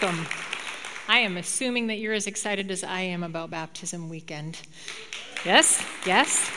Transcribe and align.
Welcome. 0.00 0.26
I 1.08 1.20
am 1.20 1.38
assuming 1.38 1.88
that 1.88 1.98
you're 1.98 2.12
as 2.12 2.28
excited 2.28 2.70
as 2.70 2.84
I 2.84 3.00
am 3.00 3.24
about 3.24 3.50
baptism 3.50 4.08
weekend. 4.08 4.60
Yes, 5.44 5.84
yes. 6.06 6.52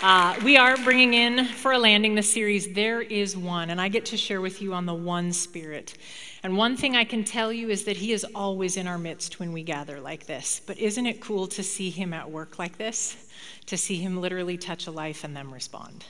Uh, 0.00 0.40
we 0.42 0.56
are 0.56 0.78
bringing 0.78 1.12
in 1.12 1.44
for 1.44 1.72
a 1.72 1.78
landing 1.78 2.14
the 2.14 2.22
series 2.22 2.72
There 2.72 3.02
Is 3.02 3.36
One, 3.36 3.68
and 3.68 3.78
I 3.78 3.88
get 3.88 4.06
to 4.06 4.16
share 4.16 4.40
with 4.40 4.62
you 4.62 4.72
on 4.72 4.86
the 4.86 4.94
one 4.94 5.34
Spirit. 5.34 5.98
And 6.42 6.56
one 6.56 6.78
thing 6.78 6.96
I 6.96 7.04
can 7.04 7.24
tell 7.24 7.52
you 7.52 7.68
is 7.68 7.84
that 7.84 7.98
He 7.98 8.12
is 8.12 8.24
always 8.34 8.78
in 8.78 8.86
our 8.86 8.98
midst 8.98 9.38
when 9.38 9.52
we 9.52 9.62
gather 9.62 10.00
like 10.00 10.24
this. 10.24 10.62
But 10.66 10.78
isn't 10.78 11.04
it 11.04 11.20
cool 11.20 11.46
to 11.48 11.62
see 11.62 11.90
Him 11.90 12.14
at 12.14 12.30
work 12.30 12.58
like 12.58 12.78
this? 12.78 13.28
To 13.66 13.76
see 13.76 13.96
Him 13.96 14.18
literally 14.18 14.56
touch 14.56 14.86
a 14.86 14.90
life 14.90 15.24
and 15.24 15.36
then 15.36 15.50
respond. 15.50 16.06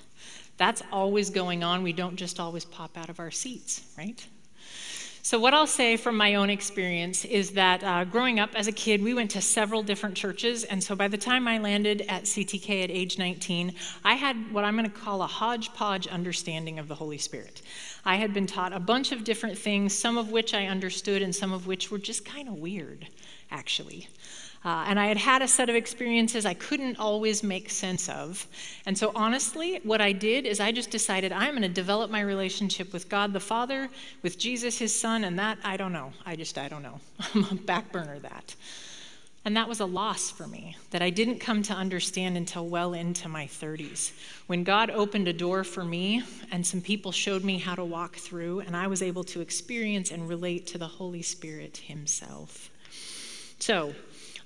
That's 0.58 0.82
always 0.92 1.28
going 1.28 1.64
on. 1.64 1.82
We 1.82 1.92
don't 1.92 2.16
just 2.16 2.38
always 2.38 2.64
pop 2.64 2.96
out 2.96 3.08
of 3.08 3.18
our 3.18 3.32
seats, 3.32 3.82
right? 3.98 4.24
So, 5.27 5.40
what 5.40 5.54
I'll 5.54 5.66
say 5.66 5.96
from 5.96 6.16
my 6.16 6.36
own 6.36 6.50
experience 6.50 7.24
is 7.24 7.50
that 7.50 7.82
uh, 7.82 8.04
growing 8.04 8.38
up 8.38 8.50
as 8.55 8.69
a 8.69 8.73
kid, 8.73 9.02
we 9.02 9.12
went 9.12 9.33
to 9.33 9.41
several 9.41 9.83
different 9.83 10.14
churches. 10.16 10.62
And 10.62 10.80
so, 10.80 10.95
by 10.95 11.09
the 11.09 11.19
time 11.19 11.48
I 11.48 11.59
landed 11.59 12.02
at 12.02 12.27
CTK 12.27 12.84
at 12.84 12.92
age 12.92 13.19
19, 13.19 13.74
I 14.05 14.14
had 14.14 14.52
what 14.52 14.62
I'm 14.62 14.77
going 14.77 14.88
to 14.88 14.97
call 14.97 15.23
a 15.23 15.27
hodgepodge 15.27 16.06
understanding 16.06 16.78
of 16.78 16.86
the 16.86 16.95
Holy 16.95 17.19
Spirit. 17.19 17.62
I 18.05 18.14
had 18.14 18.33
been 18.33 18.47
taught 18.47 18.73
a 18.73 18.78
bunch 18.78 19.10
of 19.10 19.24
different 19.24 19.59
things, 19.59 19.92
some 19.92 20.16
of 20.16 20.30
which 20.30 20.55
I 20.55 20.66
understood, 20.66 21.23
and 21.23 21.34
some 21.34 21.52
of 21.52 21.66
which 21.66 21.91
were 21.91 21.98
just 21.98 22.24
kind 22.24 22.47
of 22.47 22.55
weird, 22.55 23.08
actually. 23.50 24.06
Uh, 24.66 24.84
and 24.88 24.98
I 24.98 25.06
had 25.06 25.16
had 25.16 25.43
a 25.43 25.48
set 25.48 25.70
of 25.70 25.77
experiences 25.77 26.45
I 26.45 26.55
couldn't 26.55 26.98
always 26.98 27.45
make 27.45 27.70
sense 27.70 28.09
of. 28.09 28.48
And 28.84 28.98
so, 28.98 29.12
honestly, 29.15 29.79
what 29.84 30.01
I 30.01 30.11
did 30.11 30.45
is 30.45 30.59
I 30.59 30.73
just 30.73 30.91
decided 30.91 31.30
I'm 31.30 31.52
going 31.52 31.62
to 31.62 31.69
develop 31.69 32.11
my 32.11 32.20
relationship 32.20 32.92
with 32.92 33.09
God 33.09 33.33
the 33.33 33.39
Father, 33.39 33.89
with 34.23 34.39
Jesus, 34.39 34.77
his 34.77 34.92
Son, 34.92 35.23
and 35.23 35.39
that, 35.39 35.59
I 35.62 35.77
don't 35.77 35.92
know. 35.92 36.12
I 36.27 36.34
just, 36.34 36.59
I 36.59 36.66
don't 36.66 36.83
know. 36.83 36.98
I'm 37.34 37.45
a 37.45 37.55
back 37.55 37.92
burner 37.92 38.19
that. 38.19 38.56
And 39.45 39.56
that 39.56 39.69
was 39.69 39.79
a 39.79 39.87
loss 39.87 40.33
for 40.33 40.48
me 40.48 40.77
that 40.91 41.01
I 41.01 41.11
didn't 41.11 41.39
come 41.39 41.62
to 41.62 41.73
understand 41.73 42.36
until 42.36 42.67
well 42.67 42.92
into 42.92 43.28
my 43.28 43.47
30s. 43.47 44.11
When 44.48 44.64
God 44.64 44.91
opened 44.91 45.28
a 45.28 45.33
door 45.33 45.62
for 45.62 45.84
me 45.84 46.25
and 46.51 46.67
some 46.67 46.80
people 46.80 47.12
showed 47.12 47.45
me 47.45 47.58
how 47.58 47.77
to 47.77 47.84
walk 47.84 48.17
through, 48.17 48.61
and 48.61 48.77
I 48.77 48.89
was 48.89 49.01
able 49.01 49.23
to 49.23 49.41
experience 49.41 50.11
and 50.11 50.28
relate 50.28 50.67
to 50.69 50.78
the 50.78 50.89
Holy 50.89 51.23
Spirit 51.23 51.77
Himself. 51.77 52.69
So, 53.61 53.95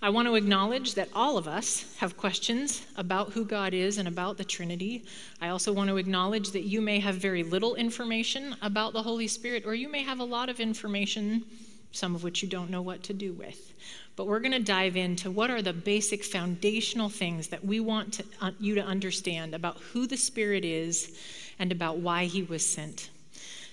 I 0.03 0.09
want 0.09 0.29
to 0.29 0.35
acknowledge 0.35 0.95
that 0.95 1.11
all 1.15 1.37
of 1.37 1.47
us 1.47 1.95
have 1.99 2.17
questions 2.17 2.87
about 2.97 3.35
who 3.35 3.45
God 3.45 3.75
is 3.75 3.99
and 3.99 4.09
about 4.09 4.39
the 4.39 4.45
Trinity. 4.45 5.05
I 5.43 5.51
also 5.51 5.75
want 5.75 5.91
to 5.91 5.99
acknowledge 5.99 6.53
that 6.53 6.63
you 6.63 6.81
may 6.81 7.01
have 7.01 7.17
very 7.17 7.43
little 7.43 7.75
information 7.75 8.57
about 8.63 8.95
the 8.95 9.03
Holy 9.03 9.27
Spirit, 9.27 9.65
or 9.67 9.75
you 9.75 9.91
may 9.91 10.03
have 10.03 10.19
a 10.19 10.25
lot 10.25 10.49
of 10.49 10.59
information, 10.59 11.45
some 11.93 12.15
of 12.15 12.25
which 12.25 12.43
you 12.43 12.49
don't 12.49 12.71
know 12.71 12.81
what 12.81 13.03
to 13.05 13.13
do 13.13 13.35
with. 13.35 13.75
But 14.17 14.27
we're 14.27 14.41
going 14.41 14.53
to 14.53 14.59
dive 14.59 14.97
into 14.97 15.31
what 15.31 15.51
are 15.51 15.61
the 15.61 15.75
basic 15.75 16.25
foundational 16.25 17.11
things 17.11 17.49
that 17.49 17.63
we 17.63 17.79
want 17.79 18.15
to, 18.15 18.25
uh, 18.41 18.53
you 18.59 18.75
to 18.77 18.83
understand 18.83 19.55
about 19.55 19.77
who 19.93 20.07
the 20.07 20.17
Spirit 20.17 20.65
is 20.65 21.21
and 21.59 21.73
about 21.73 21.99
why 21.99 22.25
he 22.25 22.43
was 22.43 22.65
sent. 22.65 23.11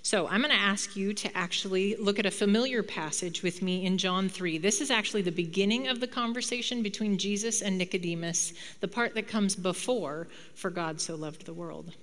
So 0.08 0.26
I'm 0.30 0.40
going 0.40 0.56
to 0.56 0.58
ask 0.58 0.96
you 0.96 1.14
to 1.16 1.38
actually 1.38 1.98
look 1.98 2.18
at 2.18 2.26
a 2.26 2.32
familiar 2.32 2.82
passage 2.82 3.44
with 3.44 3.62
me 3.62 3.86
in 3.86 3.98
John 3.98 4.30
3. 4.30 4.58
This 4.58 4.80
is 4.80 4.90
actually 4.90 5.22
the 5.22 5.34
beginning 5.34 5.90
of 5.90 6.00
the 6.00 6.08
conversation 6.08 6.82
between 6.82 7.18
Jesus 7.18 7.62
and 7.62 7.78
Nicodemus, 7.78 8.54
the 8.80 8.88
part 8.88 9.16
that 9.16 9.28
comes 9.28 9.54
before, 9.54 10.30
for 10.56 10.70
God 10.70 11.02
so 11.02 11.16
loved 11.16 11.46
the 11.46 11.54
world. 11.54 11.94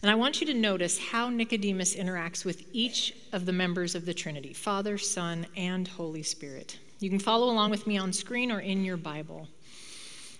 And 0.00 0.10
I 0.10 0.14
want 0.14 0.40
you 0.40 0.46
to 0.46 0.54
notice 0.54 0.98
how 0.98 1.28
Nicodemus 1.28 1.94
interacts 1.94 2.46
with 2.46 2.64
each 2.72 3.14
of 3.32 3.44
the 3.44 3.52
members 3.52 3.94
of 3.94 4.06
the 4.06 4.14
Trinity 4.14 4.54
Father, 4.54 4.96
Son, 4.96 5.44
and 5.54 5.86
Holy 5.86 6.22
Spirit. 6.22 6.78
You 7.00 7.10
can 7.10 7.18
follow 7.18 7.50
along 7.50 7.72
with 7.72 7.86
me 7.86 7.98
on 7.98 8.14
screen 8.14 8.50
or 8.50 8.60
in 8.60 8.86
your 8.86 8.96
Bible. 8.96 9.48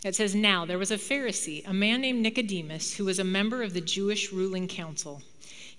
It 0.06 0.14
says, 0.14 0.34
Now 0.34 0.64
there 0.64 0.78
was 0.78 0.90
a 0.90 0.96
Pharisee, 0.96 1.68
a 1.68 1.74
man 1.74 2.00
named 2.00 2.22
Nicodemus, 2.22 2.94
who 2.94 3.04
was 3.04 3.18
a 3.18 3.24
member 3.24 3.62
of 3.62 3.74
the 3.74 3.82
Jewish 3.82 4.32
ruling 4.32 4.66
council. 4.66 5.20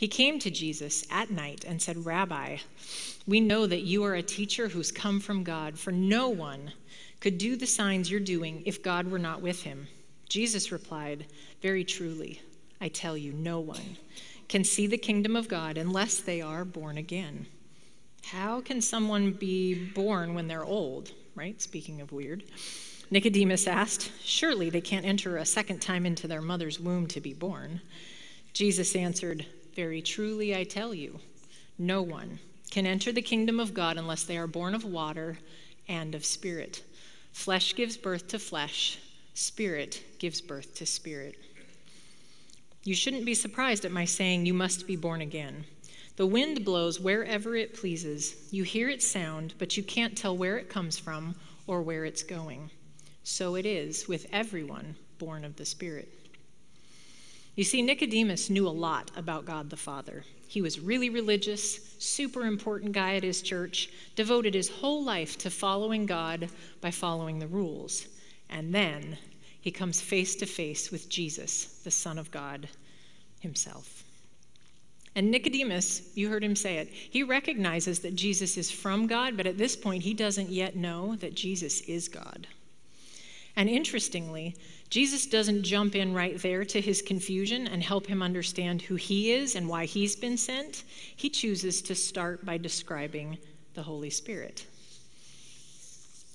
He 0.02 0.08
came 0.08 0.40
to 0.40 0.50
Jesus 0.50 1.06
at 1.12 1.30
night 1.30 1.64
and 1.64 1.80
said, 1.80 2.08
Rabbi, 2.08 2.58
we 3.28 3.40
know 3.40 3.68
that 3.68 3.84
you 3.84 4.04
are 4.04 4.16
a 4.16 4.24
teacher 4.24 4.68
who's 4.68 4.92
come 4.92 5.20
from 5.20 5.44
God, 5.44 5.78
for 5.78 5.92
no 5.92 6.28
one 6.28 6.72
could 7.20 7.38
do 7.38 7.56
the 7.56 7.68
signs 7.68 8.10
you're 8.10 8.20
doing 8.20 8.64
if 8.66 8.82
God 8.82 9.12
were 9.12 9.20
not 9.20 9.44
with 9.44 9.62
him. 9.62 9.86
Jesus 10.28 10.72
replied, 10.72 11.28
Very 11.62 11.84
truly, 11.84 12.42
I 12.82 12.88
tell 12.88 13.16
you, 13.16 13.32
no 13.32 13.60
one 13.60 13.96
can 14.50 14.64
see 14.64 14.88
the 14.88 14.98
kingdom 14.98 15.36
of 15.36 15.48
God 15.48 15.78
unless 15.78 16.20
they 16.20 16.42
are 16.42 16.66
born 16.66 16.98
again. 16.98 17.46
How 18.24 18.60
can 18.60 18.82
someone 18.82 19.34
be 19.34 19.76
born 19.76 20.34
when 20.34 20.48
they're 20.48 20.66
old, 20.66 21.12
right? 21.36 21.62
Speaking 21.62 22.02
of 22.02 22.12
weird. 22.12 22.44
Nicodemus 23.12 23.68
asked, 23.68 24.12
Surely 24.24 24.72
they 24.72 24.82
can't 24.82 25.06
enter 25.06 25.38
a 25.38 25.46
second 25.46 25.80
time 25.80 26.08
into 26.08 26.28
their 26.28 26.42
mother's 26.42 26.80
womb 26.80 27.06
to 27.06 27.22
be 27.22 27.36
born. 27.36 27.82
Jesus 28.52 28.96
answered, 28.96 29.46
very 29.76 30.02
truly, 30.02 30.56
I 30.56 30.64
tell 30.64 30.94
you, 30.94 31.20
no 31.78 32.02
one 32.02 32.40
can 32.70 32.86
enter 32.86 33.12
the 33.12 33.22
kingdom 33.22 33.60
of 33.60 33.74
God 33.74 33.98
unless 33.98 34.24
they 34.24 34.38
are 34.38 34.48
born 34.48 34.74
of 34.74 34.84
water 34.84 35.38
and 35.88 36.16
of 36.16 36.26
spirit. 36.26 36.84
Flesh 37.32 37.76
gives 37.76 37.98
birth 37.98 38.28
to 38.30 38.40
flesh, 38.40 39.00
spirit 39.34 40.04
gives 40.20 40.42
birth 40.42 40.76
to 40.76 40.86
spirit. 40.86 41.36
You 42.84 42.96
shouldn't 42.96 43.26
be 43.26 43.36
surprised 43.36 43.86
at 43.86 43.92
my 43.92 44.06
saying, 44.06 44.46
You 44.46 44.54
must 44.54 44.88
be 44.88 44.96
born 44.96 45.22
again. 45.22 45.66
The 46.16 46.26
wind 46.26 46.66
blows 46.66 47.00
wherever 47.00 47.56
it 47.56 47.74
pleases. 47.74 48.36
You 48.52 48.64
hear 48.64 48.90
its 48.90 49.08
sound, 49.08 49.54
but 49.58 49.78
you 49.78 49.84
can't 49.84 50.18
tell 50.18 50.36
where 50.36 50.58
it 50.58 50.70
comes 50.70 50.98
from 50.98 51.36
or 51.68 51.82
where 51.82 52.06
it's 52.06 52.24
going. 52.24 52.70
So 53.24 53.56
it 53.56 53.66
is 53.66 54.08
with 54.08 54.26
everyone 54.32 54.96
born 55.20 55.46
of 55.46 55.56
the 55.56 55.66
Spirit. 55.66 56.21
You 57.56 57.64
see, 57.66 57.82
Nicodemus 57.82 58.50
knew 58.50 58.68
a 58.68 58.70
lot 58.70 59.12
about 59.16 59.46
God 59.46 59.70
the 59.70 59.78
Father. 59.78 60.24
He 60.48 60.62
was 60.62 60.80
really 60.80 61.10
religious, 61.10 61.96
super 62.00 62.46
important 62.46 62.94
guy 62.94 63.16
at 63.16 63.24
his 63.24 63.42
church, 63.42 63.90
devoted 64.16 64.54
his 64.54 64.70
whole 64.70 65.04
life 65.04 65.38
to 65.40 65.50
following 65.50 66.06
God 66.06 66.50
by 66.80 66.92
following 66.92 67.40
the 67.40 67.48
rules. 67.48 68.08
And 68.50 68.74
then 68.74 69.18
he 69.60 69.72
comes 69.72 70.02
face 70.02 70.36
to 70.36 70.46
face 70.46 70.92
with 70.92 71.10
Jesus, 71.10 71.80
the 71.84 71.92
Son 71.92 72.18
of 72.18 72.32
God 72.32 72.68
himself. 73.40 74.04
And 75.16 75.30
Nicodemus, 75.30 76.16
you 76.16 76.30
heard 76.30 76.44
him 76.44 76.56
say 76.56 76.78
it, 76.78 76.88
he 76.90 77.24
recognizes 77.24 78.00
that 78.00 78.16
Jesus 78.16 78.56
is 78.58 78.72
from 78.72 79.08
God, 79.08 79.36
but 79.36 79.46
at 79.46 79.58
this 79.58 79.76
point 79.76 80.04
he 80.04 80.14
doesn't 80.14 80.50
yet 80.50 80.76
know 80.76 81.16
that 81.18 81.36
Jesus 81.36 81.82
is 81.82 82.08
God. 82.08 82.48
And 83.62 83.70
interestingly, 83.70 84.56
Jesus 84.90 85.28
doesn't 85.28 85.62
jump 85.62 85.96
in 85.96 86.16
right 86.16 86.36
there 86.40 86.66
to 86.66 86.82
his 86.82 87.04
confusion 87.04 87.68
and 87.68 87.84
help 87.84 88.08
him 88.08 88.24
understand 88.24 88.82
who 88.82 88.96
he 88.96 89.34
is 89.34 89.56
and 89.56 89.70
why 89.70 89.86
he's 89.86 90.16
been 90.16 90.36
sent. 90.36 90.84
He 91.16 91.30
chooses 91.30 91.80
to 91.84 91.94
start 91.94 92.44
by 92.44 92.58
describing 92.58 93.38
the 93.76 93.84
Holy 93.84 94.10
Spirit. 94.10 94.66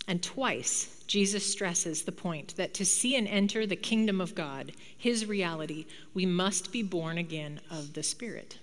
And 0.07 0.23
twice, 0.23 1.03
Jesus 1.09 1.45
stresses 1.45 2.03
the 2.03 2.13
point 2.13 2.55
that 2.59 2.75
to 2.75 2.85
see 2.85 3.17
and 3.17 3.27
enter 3.27 3.67
the 3.67 3.75
kingdom 3.75 4.21
of 4.21 4.37
God, 4.37 4.71
his 4.97 5.27
reality, 5.27 5.87
we 6.15 6.27
must 6.27 6.71
be 6.71 6.85
born 6.85 7.19
again 7.19 7.59
of 7.73 7.95
the 7.95 8.05
Spirit. 8.05 8.59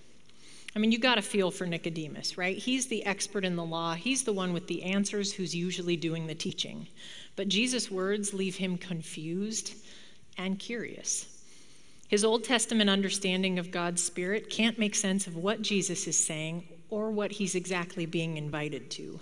I 0.76 0.80
mean, 0.80 0.90
you 0.90 0.98
got 0.98 1.14
to 1.14 1.22
feel 1.22 1.50
for 1.50 1.66
Nicodemus, 1.66 2.36
right? 2.36 2.56
He's 2.56 2.86
the 2.86 3.06
expert 3.06 3.44
in 3.44 3.54
the 3.54 3.64
law, 3.64 3.94
he's 3.94 4.24
the 4.24 4.32
one 4.32 4.52
with 4.52 4.66
the 4.66 4.82
answers 4.82 5.32
who's 5.32 5.54
usually 5.54 5.96
doing 5.96 6.26
the 6.26 6.34
teaching. 6.34 6.88
But 7.36 7.48
Jesus' 7.48 7.90
words 7.90 8.34
leave 8.34 8.56
him 8.56 8.76
confused 8.78 9.74
and 10.36 10.58
curious. 10.58 11.26
His 12.08 12.24
Old 12.24 12.44
Testament 12.44 12.90
understanding 12.90 13.58
of 13.58 13.70
God's 13.70 14.02
Spirit 14.02 14.50
can't 14.50 14.78
make 14.78 14.94
sense 14.94 15.26
of 15.26 15.36
what 15.36 15.62
Jesus 15.62 16.06
is 16.06 16.18
saying 16.18 16.68
or 16.90 17.10
what 17.10 17.32
he's 17.32 17.54
exactly 17.54 18.06
being 18.06 18.36
invited 18.36 18.90
to. 18.92 19.20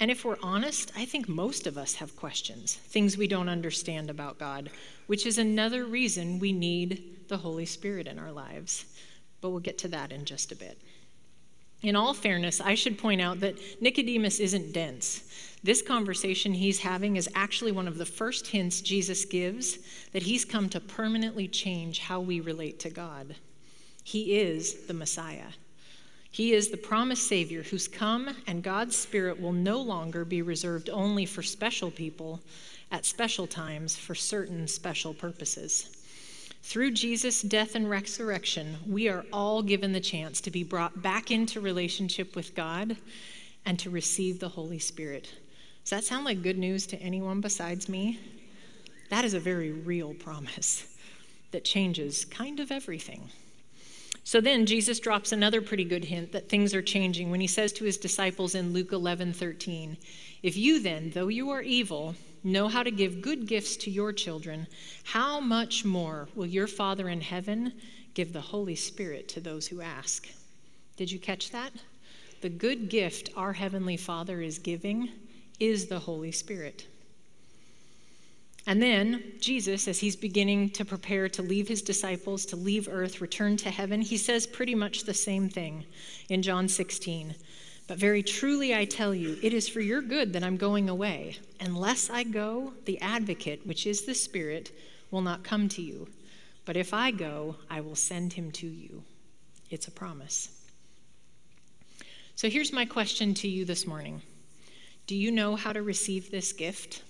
And 0.00 0.10
if 0.10 0.24
we're 0.24 0.38
honest, 0.42 0.92
I 0.96 1.04
think 1.04 1.28
most 1.28 1.66
of 1.66 1.76
us 1.76 1.94
have 1.94 2.14
questions, 2.14 2.76
things 2.76 3.18
we 3.18 3.26
don't 3.26 3.48
understand 3.48 4.10
about 4.10 4.38
God, 4.38 4.70
which 5.06 5.26
is 5.26 5.38
another 5.38 5.86
reason 5.86 6.38
we 6.38 6.52
need 6.52 7.26
the 7.28 7.38
Holy 7.38 7.66
Spirit 7.66 8.06
in 8.06 8.18
our 8.18 8.30
lives. 8.30 8.84
But 9.40 9.50
we'll 9.50 9.60
get 9.60 9.78
to 9.78 9.88
that 9.88 10.12
in 10.12 10.24
just 10.24 10.52
a 10.52 10.56
bit. 10.56 10.78
In 11.82 11.94
all 11.94 12.12
fairness, 12.12 12.60
I 12.60 12.74
should 12.74 12.98
point 12.98 13.20
out 13.20 13.38
that 13.40 13.56
Nicodemus 13.80 14.40
isn't 14.40 14.72
dense. 14.72 15.54
This 15.62 15.80
conversation 15.80 16.52
he's 16.52 16.80
having 16.80 17.16
is 17.16 17.28
actually 17.36 17.70
one 17.70 17.86
of 17.86 17.98
the 17.98 18.04
first 18.04 18.48
hints 18.48 18.80
Jesus 18.80 19.24
gives 19.24 19.78
that 20.12 20.24
he's 20.24 20.44
come 20.44 20.68
to 20.70 20.80
permanently 20.80 21.46
change 21.46 22.00
how 22.00 22.20
we 22.20 22.40
relate 22.40 22.80
to 22.80 22.90
God. 22.90 23.36
He 24.02 24.38
is 24.38 24.86
the 24.86 24.94
Messiah. 24.94 25.52
He 26.30 26.52
is 26.52 26.68
the 26.68 26.76
promised 26.76 27.28
Savior 27.28 27.62
who's 27.62 27.88
come, 27.88 28.28
and 28.46 28.62
God's 28.62 28.96
Spirit 28.96 29.40
will 29.40 29.52
no 29.52 29.80
longer 29.80 30.24
be 30.24 30.42
reserved 30.42 30.90
only 30.90 31.26
for 31.26 31.42
special 31.42 31.90
people 31.90 32.40
at 32.90 33.04
special 33.04 33.46
times 33.46 33.96
for 33.96 34.14
certain 34.14 34.66
special 34.66 35.14
purposes. 35.14 35.97
Through 36.68 36.90
Jesus' 36.90 37.40
death 37.40 37.74
and 37.74 37.88
resurrection, 37.88 38.76
we 38.86 39.08
are 39.08 39.24
all 39.32 39.62
given 39.62 39.92
the 39.92 40.00
chance 40.00 40.38
to 40.42 40.50
be 40.50 40.62
brought 40.62 41.00
back 41.00 41.30
into 41.30 41.62
relationship 41.62 42.36
with 42.36 42.54
God 42.54 42.98
and 43.64 43.78
to 43.78 43.88
receive 43.88 44.38
the 44.38 44.50
Holy 44.50 44.78
Spirit. 44.78 45.32
Does 45.82 45.90
that 45.92 46.04
sound 46.04 46.26
like 46.26 46.42
good 46.42 46.58
news 46.58 46.86
to 46.88 47.00
anyone 47.00 47.40
besides 47.40 47.88
me? 47.88 48.20
That 49.08 49.24
is 49.24 49.32
a 49.32 49.40
very 49.40 49.72
real 49.72 50.12
promise 50.12 50.94
that 51.52 51.64
changes 51.64 52.26
kind 52.26 52.60
of 52.60 52.70
everything. 52.70 53.30
So 54.22 54.38
then 54.38 54.66
Jesus 54.66 55.00
drops 55.00 55.32
another 55.32 55.62
pretty 55.62 55.84
good 55.84 56.04
hint 56.04 56.32
that 56.32 56.50
things 56.50 56.74
are 56.74 56.82
changing 56.82 57.30
when 57.30 57.40
he 57.40 57.46
says 57.46 57.72
to 57.72 57.84
his 57.84 57.96
disciples 57.96 58.54
in 58.54 58.74
Luke 58.74 58.92
11 58.92 59.32
13, 59.32 59.96
If 60.42 60.54
you 60.54 60.80
then, 60.80 61.12
though 61.14 61.28
you 61.28 61.48
are 61.48 61.62
evil, 61.62 62.14
know 62.44 62.68
how 62.68 62.82
to 62.82 62.90
give 62.90 63.22
good 63.22 63.46
gifts 63.46 63.76
to 63.78 63.90
your 63.90 64.12
children, 64.12 64.66
how 65.04 65.40
much 65.40 65.84
more 65.84 66.28
will 66.34 66.46
your 66.46 66.66
Father 66.66 67.08
in 67.08 67.20
heaven 67.20 67.72
give 68.14 68.32
the 68.32 68.40
Holy 68.40 68.74
Spirit 68.74 69.28
to 69.28 69.40
those 69.40 69.66
who 69.68 69.80
ask? 69.80 70.28
Did 70.96 71.10
you 71.10 71.18
catch 71.18 71.50
that? 71.50 71.72
The 72.40 72.48
good 72.48 72.88
gift 72.88 73.30
our 73.36 73.52
Heavenly 73.52 73.96
Father 73.96 74.40
is 74.40 74.58
giving 74.58 75.10
is 75.58 75.86
the 75.86 75.98
Holy 75.98 76.32
Spirit. 76.32 76.86
And 78.66 78.82
then 78.82 79.22
Jesus, 79.40 79.88
as 79.88 79.98
he's 79.98 80.14
beginning 80.14 80.70
to 80.70 80.84
prepare 80.84 81.28
to 81.30 81.42
leave 81.42 81.68
his 81.68 81.80
disciples, 81.80 82.44
to 82.46 82.56
leave 82.56 82.86
earth, 82.86 83.20
return 83.20 83.56
to 83.58 83.70
heaven, 83.70 84.02
he 84.02 84.18
says 84.18 84.46
pretty 84.46 84.74
much 84.74 85.04
the 85.04 85.14
same 85.14 85.48
thing 85.48 85.86
in 86.28 86.42
John 86.42 86.68
16. 86.68 87.34
But 87.88 87.98
very 87.98 88.22
truly 88.22 88.74
I 88.74 88.84
tell 88.84 89.14
you, 89.14 89.38
it 89.42 89.54
is 89.54 89.66
for 89.66 89.80
your 89.80 90.02
good 90.02 90.34
that 90.34 90.44
I'm 90.44 90.58
going 90.58 90.90
away. 90.90 91.38
Unless 91.58 92.10
I 92.10 92.22
go, 92.22 92.74
the 92.84 93.00
advocate, 93.00 93.66
which 93.66 93.86
is 93.86 94.02
the 94.02 94.14
Spirit, 94.14 94.70
will 95.10 95.22
not 95.22 95.42
come 95.42 95.70
to 95.70 95.82
you. 95.82 96.06
But 96.66 96.76
if 96.76 96.92
I 96.92 97.10
go, 97.10 97.56
I 97.70 97.80
will 97.80 97.96
send 97.96 98.34
him 98.34 98.52
to 98.52 98.66
you. 98.66 99.02
It's 99.70 99.88
a 99.88 99.90
promise. 99.90 100.50
So 102.36 102.50
here's 102.50 102.74
my 102.74 102.84
question 102.84 103.32
to 103.34 103.48
you 103.48 103.64
this 103.64 103.86
morning 103.86 104.20
Do 105.06 105.16
you 105.16 105.30
know 105.30 105.56
how 105.56 105.72
to 105.72 105.82
receive 105.82 106.30
this 106.30 106.52
gift? 106.52 107.02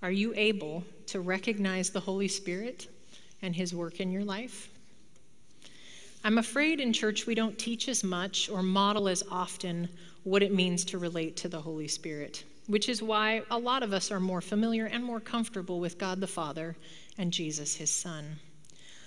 Are 0.00 0.12
you 0.12 0.32
able 0.36 0.84
to 1.06 1.18
recognize 1.18 1.90
the 1.90 1.98
Holy 1.98 2.28
Spirit 2.28 2.86
and 3.42 3.56
his 3.56 3.74
work 3.74 3.98
in 3.98 4.12
your 4.12 4.24
life? 4.24 4.70
I'm 6.24 6.38
afraid 6.38 6.80
in 6.80 6.92
church 6.92 7.26
we 7.26 7.34
don't 7.34 7.58
teach 7.58 7.88
as 7.88 8.02
much 8.02 8.50
or 8.50 8.62
model 8.62 9.08
as 9.08 9.22
often 9.30 9.88
what 10.24 10.42
it 10.42 10.52
means 10.52 10.84
to 10.86 10.98
relate 10.98 11.36
to 11.36 11.48
the 11.48 11.60
Holy 11.60 11.86
Spirit, 11.86 12.44
which 12.66 12.88
is 12.88 13.02
why 13.02 13.42
a 13.50 13.58
lot 13.58 13.82
of 13.82 13.92
us 13.92 14.10
are 14.10 14.20
more 14.20 14.40
familiar 14.40 14.86
and 14.86 15.04
more 15.04 15.20
comfortable 15.20 15.78
with 15.78 15.96
God 15.96 16.20
the 16.20 16.26
Father 16.26 16.76
and 17.18 17.32
Jesus, 17.32 17.76
his 17.76 17.90
Son. 17.90 18.36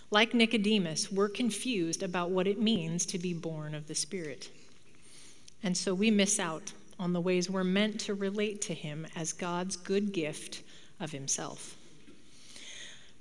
Like 0.10 0.34
Nicodemus, 0.34 1.12
we're 1.12 1.30
confused 1.30 2.02
about 2.02 2.32
what 2.32 2.48
it 2.48 2.60
means 2.60 3.06
to 3.08 3.20
be 3.20 3.34
born 3.34 3.76
of 3.76 3.88
the 3.88 3.96
Spirit. 3.96 4.50
And 5.64 5.76
so 5.76 5.94
we 5.94 6.12
miss 6.12 6.40
out 6.40 6.72
on 6.98 7.14
the 7.14 7.22
ways 7.22 7.50
we're 7.50 7.64
meant 7.64 8.00
to 8.02 8.14
relate 8.14 8.62
to 8.62 8.74
him 8.74 9.06
as 9.16 9.34
God's 9.34 9.76
good 9.76 10.14
gift 10.14 10.64
of 11.00 11.12
himself. 11.12 11.76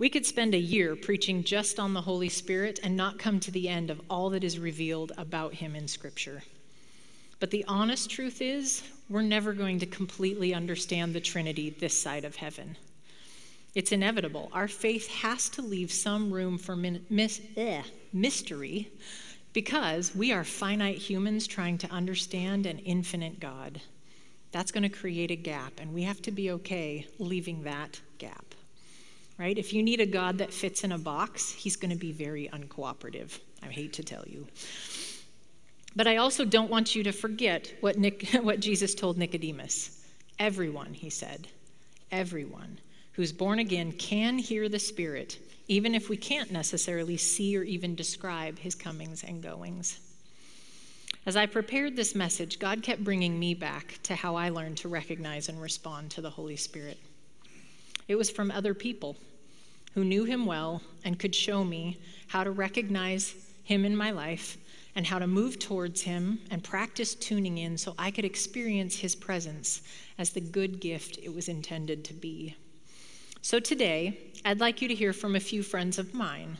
We 0.00 0.08
could 0.08 0.24
spend 0.24 0.54
a 0.54 0.58
year 0.58 0.96
preaching 0.96 1.44
just 1.44 1.78
on 1.78 1.92
the 1.92 2.00
Holy 2.00 2.30
Spirit 2.30 2.80
and 2.82 2.96
not 2.96 3.18
come 3.18 3.38
to 3.40 3.50
the 3.50 3.68
end 3.68 3.90
of 3.90 4.00
all 4.08 4.30
that 4.30 4.42
is 4.42 4.58
revealed 4.58 5.12
about 5.18 5.52
him 5.52 5.76
in 5.76 5.88
Scripture. 5.88 6.42
But 7.38 7.50
the 7.50 7.66
honest 7.68 8.08
truth 8.08 8.40
is, 8.40 8.82
we're 9.10 9.20
never 9.20 9.52
going 9.52 9.78
to 9.80 9.84
completely 9.84 10.54
understand 10.54 11.12
the 11.12 11.20
Trinity 11.20 11.68
this 11.68 12.00
side 12.00 12.24
of 12.24 12.36
heaven. 12.36 12.78
It's 13.74 13.92
inevitable. 13.92 14.48
Our 14.54 14.68
faith 14.68 15.06
has 15.08 15.50
to 15.50 15.60
leave 15.60 15.92
some 15.92 16.32
room 16.32 16.56
for 16.56 16.74
min- 16.74 17.04
mis- 17.10 17.42
eh, 17.58 17.82
mystery 18.10 18.88
because 19.52 20.14
we 20.14 20.32
are 20.32 20.44
finite 20.44 20.96
humans 20.96 21.46
trying 21.46 21.76
to 21.76 21.90
understand 21.90 22.64
an 22.64 22.78
infinite 22.78 23.38
God. 23.38 23.82
That's 24.50 24.72
going 24.72 24.82
to 24.82 24.88
create 24.88 25.30
a 25.30 25.36
gap, 25.36 25.74
and 25.78 25.92
we 25.92 26.04
have 26.04 26.22
to 26.22 26.30
be 26.30 26.52
okay 26.52 27.06
leaving 27.18 27.64
that 27.64 28.00
gap. 28.16 28.54
Right? 29.40 29.56
If 29.56 29.72
you 29.72 29.82
need 29.82 30.00
a 30.00 30.06
God 30.06 30.36
that 30.36 30.52
fits 30.52 30.84
in 30.84 30.92
a 30.92 30.98
box, 30.98 31.50
he's 31.50 31.74
going 31.74 31.92
to 31.92 31.96
be 31.96 32.12
very 32.12 32.50
uncooperative. 32.52 33.38
I 33.62 33.68
hate 33.68 33.94
to 33.94 34.02
tell 34.02 34.22
you. 34.26 34.46
But 35.96 36.06
I 36.06 36.18
also 36.18 36.44
don't 36.44 36.70
want 36.70 36.94
you 36.94 37.02
to 37.04 37.10
forget 37.10 37.72
what, 37.80 37.96
what 38.42 38.60
Jesus 38.60 38.94
told 38.94 39.16
Nicodemus. 39.16 40.04
Everyone, 40.38 40.92
he 40.92 41.08
said, 41.08 41.48
everyone 42.12 42.80
who's 43.12 43.32
born 43.32 43.60
again 43.60 43.92
can 43.92 44.36
hear 44.36 44.68
the 44.68 44.78
Spirit, 44.78 45.38
even 45.68 45.94
if 45.94 46.10
we 46.10 46.18
can't 46.18 46.50
necessarily 46.50 47.16
see 47.16 47.56
or 47.56 47.62
even 47.62 47.94
describe 47.94 48.58
his 48.58 48.74
comings 48.74 49.24
and 49.24 49.42
goings. 49.42 50.00
As 51.24 51.36
I 51.36 51.46
prepared 51.46 51.96
this 51.96 52.14
message, 52.14 52.58
God 52.58 52.82
kept 52.82 53.04
bringing 53.04 53.38
me 53.38 53.54
back 53.54 54.00
to 54.02 54.14
how 54.14 54.36
I 54.36 54.50
learned 54.50 54.76
to 54.78 54.88
recognize 54.88 55.48
and 55.48 55.58
respond 55.58 56.10
to 56.10 56.20
the 56.20 56.28
Holy 56.28 56.56
Spirit. 56.56 56.98
It 58.06 58.16
was 58.16 58.28
from 58.28 58.50
other 58.50 58.74
people 58.74 59.16
who 59.94 60.04
knew 60.04 60.24
Him 60.24 60.46
well 60.46 60.82
and 61.04 61.18
could 61.18 61.34
show 61.34 61.64
me 61.64 62.00
how 62.28 62.44
to 62.44 62.50
recognize 62.50 63.34
Him 63.62 63.84
in 63.84 63.96
my 63.96 64.10
life 64.10 64.56
and 64.94 65.06
how 65.06 65.18
to 65.18 65.26
move 65.26 65.58
towards 65.58 66.02
Him 66.02 66.40
and 66.50 66.64
practice 66.64 67.14
tuning 67.14 67.58
in 67.58 67.78
so 67.78 67.94
I 67.98 68.10
could 68.10 68.24
experience 68.24 68.96
His 68.96 69.14
presence 69.14 69.82
as 70.18 70.30
the 70.30 70.40
good 70.40 70.80
gift 70.80 71.18
it 71.22 71.34
was 71.34 71.48
intended 71.48 72.04
to 72.04 72.14
be. 72.14 72.56
So 73.42 73.58
today, 73.58 74.18
I'd 74.44 74.60
like 74.60 74.82
you 74.82 74.88
to 74.88 74.94
hear 74.94 75.12
from 75.12 75.34
a 75.34 75.40
few 75.40 75.62
friends 75.62 75.98
of 75.98 76.14
mine 76.14 76.58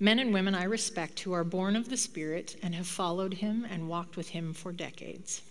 men 0.00 0.18
and 0.18 0.32
women 0.32 0.54
I 0.54 0.64
respect 0.64 1.20
who 1.20 1.32
are 1.32 1.44
born 1.44 1.74
of 1.74 1.88
the 1.88 1.96
Spirit 1.96 2.56
and 2.62 2.74
have 2.74 2.86
followed 2.86 3.34
him 3.34 3.66
and 3.68 3.88
walked 3.88 4.16
with 4.16 4.28
him 4.28 4.52
for 4.52 4.72
decades. 4.72 5.42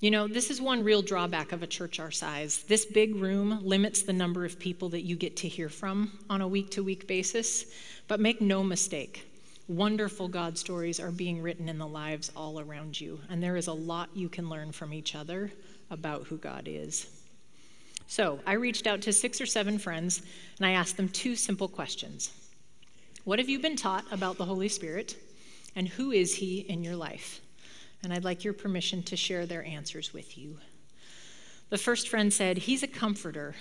You 0.00 0.10
know, 0.10 0.26
this 0.26 0.50
is 0.50 0.62
one 0.62 0.82
real 0.82 1.02
drawback 1.02 1.52
of 1.52 1.62
a 1.62 1.66
church 1.66 2.00
our 2.00 2.10
size. 2.10 2.62
This 2.62 2.86
big 2.86 3.16
room 3.16 3.60
limits 3.62 4.00
the 4.00 4.14
number 4.14 4.46
of 4.46 4.58
people 4.58 4.88
that 4.90 5.02
you 5.02 5.14
get 5.14 5.36
to 5.36 5.48
hear 5.48 5.68
from 5.68 6.18
on 6.30 6.40
a 6.40 6.48
week 6.48 6.70
to 6.70 6.82
week 6.82 7.06
basis. 7.06 7.66
But 8.08 8.18
make 8.18 8.40
no 8.40 8.64
mistake, 8.64 9.30
wonderful 9.68 10.26
God 10.26 10.56
stories 10.56 11.00
are 11.00 11.10
being 11.10 11.42
written 11.42 11.68
in 11.68 11.76
the 11.76 11.86
lives 11.86 12.32
all 12.34 12.60
around 12.60 12.98
you. 12.98 13.20
And 13.28 13.42
there 13.42 13.56
is 13.56 13.66
a 13.66 13.74
lot 13.74 14.08
you 14.14 14.30
can 14.30 14.48
learn 14.48 14.72
from 14.72 14.94
each 14.94 15.14
other 15.14 15.52
about 15.90 16.24
who 16.24 16.38
God 16.38 16.66
is. 16.66 17.06
So 18.06 18.40
I 18.46 18.54
reached 18.54 18.86
out 18.86 19.02
to 19.02 19.12
six 19.12 19.38
or 19.38 19.46
seven 19.46 19.78
friends 19.78 20.22
and 20.56 20.66
I 20.66 20.72
asked 20.72 20.96
them 20.96 21.10
two 21.10 21.36
simple 21.36 21.68
questions 21.68 22.32
what 23.24 23.38
have 23.38 23.50
you 23.50 23.58
been 23.58 23.76
taught 23.76 24.06
about 24.10 24.38
the 24.38 24.46
Holy 24.46 24.70
Spirit? 24.70 25.14
And 25.76 25.86
who 25.86 26.10
is 26.10 26.34
he 26.34 26.60
in 26.60 26.82
your 26.82 26.96
life? 26.96 27.42
And 28.02 28.12
I'd 28.12 28.24
like 28.24 28.44
your 28.44 28.54
permission 28.54 29.02
to 29.04 29.16
share 29.16 29.46
their 29.46 29.64
answers 29.64 30.12
with 30.12 30.38
you. 30.38 30.58
The 31.68 31.78
first 31.78 32.08
friend 32.08 32.32
said, 32.32 32.58
He's 32.58 32.82
a 32.82 32.88
comforter 32.88 33.54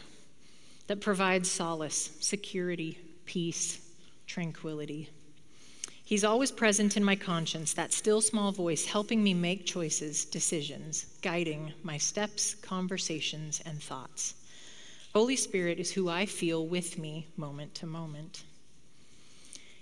that 0.88 1.02
provides 1.02 1.50
solace, 1.50 2.10
security, 2.20 2.98
peace, 3.26 3.88
tranquility. 4.26 5.10
He's 6.04 6.24
always 6.24 6.52
present 6.52 6.98
in 6.98 7.04
my 7.04 7.16
conscience, 7.16 7.74
that 7.74 7.94
still 7.94 8.22
small 8.22 8.52
voice 8.52 8.86
helping 8.86 9.24
me 9.24 9.36
make 9.36 9.68
choices, 9.68 10.26
decisions, 10.26 11.06
guiding 11.22 11.72
my 11.84 11.98
steps, 11.98 12.56
conversations, 12.56 13.62
and 13.64 13.80
thoughts. 13.80 14.34
Holy 15.14 15.36
Spirit 15.36 15.80
is 15.80 15.92
who 15.92 16.10
I 16.10 16.26
feel 16.26 16.66
with 16.66 16.98
me 16.98 17.28
moment 17.38 17.76
to 17.76 17.86
moment. 17.86 18.44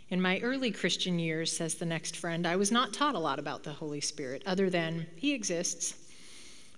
In 0.09 0.21
my 0.21 0.39
early 0.39 0.71
Christian 0.71 1.19
years, 1.19 1.51
says 1.51 1.75
the 1.75 1.85
next 1.85 2.15
friend, 2.15 2.47
I 2.47 2.55
was 2.55 2.71
not 2.71 2.93
taught 2.93 3.15
a 3.15 3.19
lot 3.19 3.39
about 3.39 3.63
the 3.63 3.73
Holy 3.73 3.99
Spirit, 3.99 4.41
other 4.45 4.69
than 4.69 5.05
He 5.17 5.33
exists, 5.33 5.95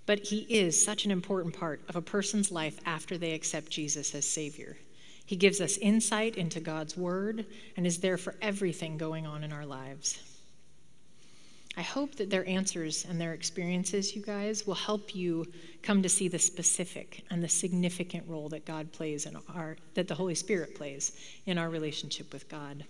but 0.08 0.20
He 0.20 0.40
is 0.50 0.84
such 0.84 1.06
an 1.06 1.12
important 1.12 1.56
part 1.56 1.80
of 1.88 1.96
a 1.96 2.02
person's 2.02 2.52
life 2.52 2.80
after 2.88 3.20
they 3.20 3.34
accept 3.34 3.70
Jesus 3.70 4.16
as 4.16 4.26
Savior. 4.26 4.78
He 5.28 5.36
gives 5.36 5.62
us 5.62 5.78
insight 5.78 6.38
into 6.38 6.60
God's 6.60 6.98
Word 6.98 7.46
and 7.78 7.86
is 7.86 8.00
there 8.00 8.18
for 8.18 8.34
everything 8.42 8.98
going 8.98 9.28
on 9.28 9.44
in 9.44 9.54
our 9.54 9.66
lives. 9.66 10.24
I 11.78 11.84
hope 11.84 12.16
that 12.16 12.32
their 12.32 12.48
answers 12.50 13.06
and 13.08 13.22
their 13.22 13.34
experiences, 13.34 14.16
you 14.16 14.24
guys, 14.24 14.66
will 14.66 14.74
help 14.74 15.16
you 15.16 15.46
come 15.84 16.02
to 16.02 16.10
see 16.10 16.30
the 16.30 16.40
specific 16.40 17.24
and 17.30 17.44
the 17.44 17.48
significant 17.48 18.28
role 18.28 18.50
that 18.50 18.66
God 18.66 18.92
plays 18.92 19.28
in 19.28 19.38
our, 19.54 19.78
that 19.94 20.08
the 20.08 20.16
Holy 20.16 20.34
Spirit 20.34 20.74
plays 20.74 21.16
in 21.46 21.60
our 21.60 21.70
relationship 21.70 22.34
with 22.34 22.50
God. 22.50 22.86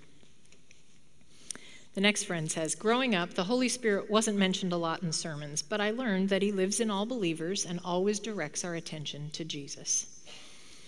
The 1.96 2.01
next 2.01 2.25
friend 2.25 2.50
says 2.51 2.75
Growing 2.75 3.15
up, 3.15 3.34
the 3.34 3.46
Holy 3.46 3.67
Spirit 3.67 4.10
wasn't 4.10 4.38
mentioned 4.38 4.74
a 4.74 4.77
lot 4.77 5.01
in 5.01 5.12
sermons, 5.12 5.62
but 5.62 5.81
I 5.81 5.91
learned 5.91 6.29
that 6.29 6.41
He 6.41 6.51
lives 6.51 6.79
in 6.79 6.91
all 6.91 7.05
believers 7.05 7.65
and 7.65 7.79
always 7.84 8.19
directs 8.19 8.63
our 8.63 8.75
attention 8.75 9.31
to 9.31 9.43
Jesus. 9.43 10.05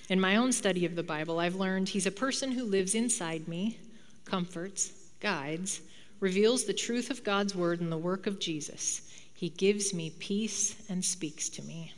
In 0.09 0.19
my 0.19 0.35
own 0.35 0.51
study 0.51 0.85
of 0.85 0.95
the 0.95 1.03
Bible, 1.03 1.39
I've 1.39 1.55
learned 1.55 1.89
He's 1.89 2.05
a 2.05 2.11
person 2.11 2.51
who 2.51 2.63
lives 2.63 2.95
inside 2.95 3.47
me, 3.47 3.79
comforts, 4.25 4.93
guides, 5.19 5.81
reveals 6.19 6.65
the 6.65 6.73
truth 6.73 7.09
of 7.09 7.23
God's 7.23 7.55
word 7.55 7.81
and 7.81 7.91
the 7.91 7.97
work 7.97 8.27
of 8.27 8.39
Jesus. 8.39 9.01
He 9.33 9.49
gives 9.49 9.93
me 9.93 10.11
peace 10.19 10.75
and 10.87 11.03
speaks 11.03 11.49
to 11.49 11.63
me. 11.63 11.93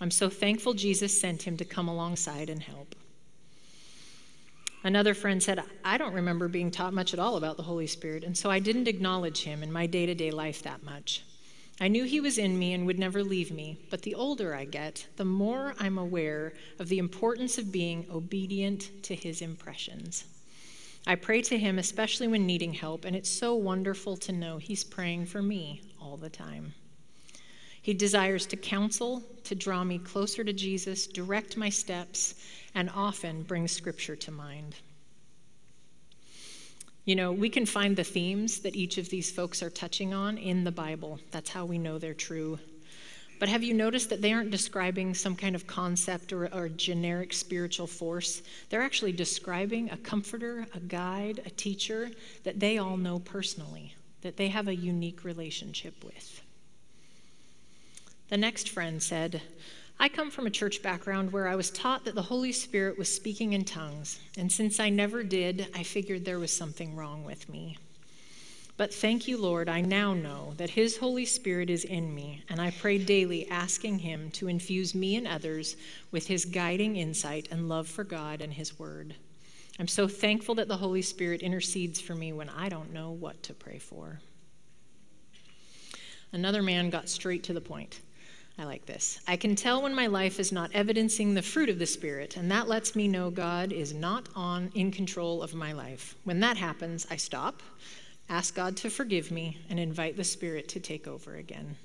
I'm 0.00 0.12
so 0.12 0.28
thankful 0.28 0.74
Jesus 0.74 1.20
sent 1.20 1.42
him 1.42 1.56
to 1.56 1.64
come 1.64 1.88
alongside 1.88 2.50
and 2.50 2.62
help. 2.62 2.94
Another 4.84 5.12
friend 5.12 5.42
said, 5.42 5.62
I 5.84 5.98
don't 5.98 6.14
remember 6.14 6.46
being 6.46 6.70
taught 6.70 6.94
much 6.94 7.12
at 7.12 7.18
all 7.18 7.36
about 7.36 7.56
the 7.56 7.64
Holy 7.64 7.88
Spirit, 7.88 8.22
and 8.22 8.38
so 8.38 8.50
I 8.50 8.60
didn't 8.60 8.86
acknowledge 8.86 9.42
him 9.42 9.62
in 9.62 9.72
my 9.72 9.86
day 9.86 10.06
to 10.06 10.14
day 10.14 10.30
life 10.30 10.62
that 10.62 10.84
much. 10.84 11.24
I 11.80 11.88
knew 11.88 12.04
he 12.04 12.20
was 12.20 12.38
in 12.38 12.58
me 12.58 12.72
and 12.72 12.86
would 12.86 12.98
never 12.98 13.22
leave 13.22 13.50
me, 13.50 13.78
but 13.90 14.02
the 14.02 14.14
older 14.14 14.54
I 14.54 14.64
get, 14.64 15.06
the 15.16 15.24
more 15.24 15.74
I'm 15.78 15.98
aware 15.98 16.52
of 16.78 16.88
the 16.88 16.98
importance 16.98 17.58
of 17.58 17.72
being 17.72 18.06
obedient 18.10 19.02
to 19.04 19.14
his 19.14 19.42
impressions. 19.42 20.24
I 21.06 21.14
pray 21.14 21.42
to 21.42 21.58
him, 21.58 21.78
especially 21.78 22.28
when 22.28 22.46
needing 22.46 22.74
help, 22.74 23.04
and 23.04 23.16
it's 23.16 23.30
so 23.30 23.54
wonderful 23.54 24.16
to 24.18 24.32
know 24.32 24.58
he's 24.58 24.84
praying 24.84 25.26
for 25.26 25.40
me 25.40 25.82
all 26.00 26.16
the 26.16 26.30
time. 26.30 26.74
He 27.82 27.94
desires 27.94 28.46
to 28.46 28.56
counsel, 28.56 29.22
to 29.44 29.54
draw 29.54 29.84
me 29.84 29.98
closer 29.98 30.44
to 30.44 30.52
Jesus, 30.52 31.06
direct 31.06 31.56
my 31.56 31.68
steps, 31.68 32.34
and 32.74 32.90
often 32.90 33.42
bring 33.42 33.68
scripture 33.68 34.16
to 34.16 34.30
mind. 34.30 34.74
You 37.04 37.16
know, 37.16 37.32
we 37.32 37.48
can 37.48 37.64
find 37.64 37.96
the 37.96 38.04
themes 38.04 38.58
that 38.60 38.76
each 38.76 38.98
of 38.98 39.08
these 39.08 39.30
folks 39.30 39.62
are 39.62 39.70
touching 39.70 40.12
on 40.12 40.36
in 40.36 40.64
the 40.64 40.70
Bible. 40.70 41.18
That's 41.30 41.48
how 41.48 41.64
we 41.64 41.78
know 41.78 41.98
they're 41.98 42.12
true. 42.12 42.58
But 43.38 43.48
have 43.48 43.62
you 43.62 43.72
noticed 43.72 44.10
that 44.10 44.20
they 44.20 44.32
aren't 44.32 44.50
describing 44.50 45.14
some 45.14 45.36
kind 45.36 45.54
of 45.54 45.66
concept 45.66 46.32
or, 46.32 46.52
or 46.52 46.68
generic 46.68 47.32
spiritual 47.32 47.86
force? 47.86 48.42
They're 48.68 48.82
actually 48.82 49.12
describing 49.12 49.90
a 49.90 49.96
comforter, 49.96 50.66
a 50.74 50.80
guide, 50.80 51.40
a 51.46 51.50
teacher 51.50 52.10
that 52.42 52.58
they 52.58 52.78
all 52.78 52.96
know 52.96 53.20
personally, 53.20 53.94
that 54.22 54.36
they 54.36 54.48
have 54.48 54.68
a 54.68 54.74
unique 54.74 55.24
relationship 55.24 56.04
with. 56.04 56.42
The 58.28 58.36
next 58.36 58.68
friend 58.68 59.02
said, 59.02 59.40
I 59.98 60.08
come 60.08 60.30
from 60.30 60.46
a 60.46 60.50
church 60.50 60.82
background 60.82 61.32
where 61.32 61.48
I 61.48 61.56
was 61.56 61.70
taught 61.70 62.04
that 62.04 62.14
the 62.14 62.22
Holy 62.22 62.52
Spirit 62.52 62.98
was 62.98 63.12
speaking 63.12 63.54
in 63.54 63.64
tongues, 63.64 64.20
and 64.36 64.52
since 64.52 64.78
I 64.78 64.90
never 64.90 65.22
did, 65.22 65.68
I 65.74 65.82
figured 65.82 66.24
there 66.24 66.38
was 66.38 66.52
something 66.52 66.94
wrong 66.94 67.24
with 67.24 67.48
me. 67.48 67.78
But 68.76 68.94
thank 68.94 69.26
you, 69.26 69.38
Lord, 69.38 69.68
I 69.68 69.80
now 69.80 70.14
know 70.14 70.52
that 70.58 70.70
His 70.70 70.98
Holy 70.98 71.24
Spirit 71.24 71.70
is 71.70 71.84
in 71.84 72.14
me, 72.14 72.44
and 72.48 72.60
I 72.60 72.70
pray 72.70 72.98
daily 72.98 73.48
asking 73.50 73.98
Him 73.98 74.30
to 74.32 74.46
infuse 74.46 74.94
me 74.94 75.16
and 75.16 75.26
others 75.26 75.76
with 76.12 76.26
His 76.26 76.44
guiding 76.44 76.96
insight 76.96 77.48
and 77.50 77.68
love 77.68 77.88
for 77.88 78.04
God 78.04 78.40
and 78.40 78.52
His 78.52 78.78
Word. 78.78 79.16
I'm 79.80 79.88
so 79.88 80.06
thankful 80.06 80.54
that 80.56 80.68
the 80.68 80.76
Holy 80.76 81.02
Spirit 81.02 81.40
intercedes 81.42 82.00
for 82.00 82.14
me 82.14 82.32
when 82.32 82.50
I 82.50 82.68
don't 82.68 82.92
know 82.92 83.10
what 83.10 83.42
to 83.44 83.54
pray 83.54 83.78
for. 83.78 84.20
Another 86.30 86.62
man 86.62 86.90
got 86.90 87.08
straight 87.08 87.42
to 87.44 87.52
the 87.52 87.60
point. 87.60 88.00
I 88.60 88.64
like 88.64 88.86
this. 88.86 89.20
I 89.28 89.36
can 89.36 89.54
tell 89.54 89.82
when 89.82 89.94
my 89.94 90.08
life 90.08 90.40
is 90.40 90.50
not 90.50 90.72
evidencing 90.74 91.32
the 91.32 91.42
fruit 91.42 91.68
of 91.68 91.78
the 91.78 91.86
Spirit, 91.86 92.36
and 92.36 92.50
that 92.50 92.66
lets 92.66 92.96
me 92.96 93.06
know 93.06 93.30
God 93.30 93.72
is 93.72 93.94
not 93.94 94.28
on 94.34 94.72
in 94.74 94.90
control 94.90 95.42
of 95.42 95.54
my 95.54 95.70
life. 95.70 96.16
When 96.24 96.40
that 96.40 96.56
happens, 96.56 97.06
I 97.08 97.16
stop, 97.16 97.62
ask 98.28 98.56
God 98.56 98.76
to 98.78 98.90
forgive 98.90 99.30
me, 99.30 99.58
and 99.70 99.78
invite 99.78 100.16
the 100.16 100.24
Spirit 100.24 100.68
to 100.70 100.80
take 100.80 101.06
over 101.06 101.36
again. 101.36 101.76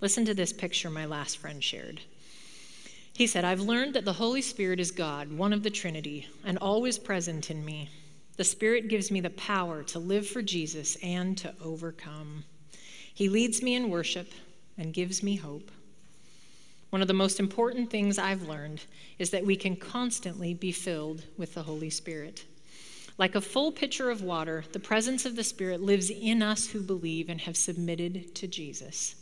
Listen 0.00 0.24
to 0.24 0.34
this 0.34 0.52
picture 0.52 0.88
my 0.88 1.06
last 1.06 1.38
friend 1.38 1.64
shared. 1.64 2.00
He 3.12 3.26
said, 3.26 3.44
I've 3.44 3.60
learned 3.60 3.94
that 3.94 4.04
the 4.04 4.12
Holy 4.12 4.40
Spirit 4.40 4.78
is 4.78 4.92
God, 4.92 5.32
one 5.32 5.52
of 5.52 5.64
the 5.64 5.70
Trinity, 5.70 6.28
and 6.44 6.58
always 6.58 6.96
present 6.96 7.50
in 7.50 7.64
me. 7.64 7.90
The 8.36 8.44
Spirit 8.44 8.86
gives 8.86 9.10
me 9.10 9.20
the 9.20 9.30
power 9.30 9.82
to 9.82 9.98
live 9.98 10.28
for 10.28 10.42
Jesus 10.42 10.96
and 11.02 11.36
to 11.38 11.52
overcome. 11.60 12.44
He 13.12 13.28
leads 13.28 13.62
me 13.62 13.74
in 13.74 13.90
worship 13.90 14.28
and 14.76 14.94
gives 14.94 15.22
me 15.22 15.36
hope. 15.36 15.70
One 16.90 17.00
of 17.00 17.08
the 17.08 17.14
most 17.14 17.40
important 17.40 17.90
things 17.90 18.18
I've 18.18 18.42
learned 18.42 18.82
is 19.18 19.30
that 19.30 19.46
we 19.46 19.56
can 19.56 19.76
constantly 19.76 20.52
be 20.52 20.72
filled 20.72 21.24
with 21.38 21.54
the 21.54 21.62
Holy 21.62 21.88
Spirit. 21.88 22.44
Like 23.16 23.34
a 23.34 23.40
full 23.40 23.72
pitcher 23.72 24.10
of 24.10 24.22
water, 24.22 24.64
the 24.72 24.78
presence 24.78 25.24
of 25.24 25.36
the 25.36 25.44
Spirit 25.44 25.80
lives 25.80 26.10
in 26.10 26.42
us 26.42 26.68
who 26.68 26.80
believe 26.82 27.28
and 27.28 27.40
have 27.40 27.56
submitted 27.56 28.34
to 28.34 28.46
Jesus. 28.46 29.14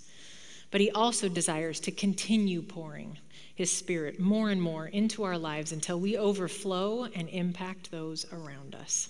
But 0.70 0.80
He 0.80 0.90
also 0.90 1.28
desires 1.28 1.78
to 1.80 1.90
continue 1.92 2.62
pouring 2.62 3.18
His 3.54 3.70
Spirit 3.70 4.18
more 4.18 4.50
and 4.50 4.60
more 4.60 4.86
into 4.86 5.22
our 5.22 5.38
lives 5.38 5.70
until 5.70 6.00
we 6.00 6.16
overflow 6.16 7.04
and 7.04 7.28
impact 7.28 7.90
those 7.90 8.26
around 8.32 8.74
us. 8.74 9.08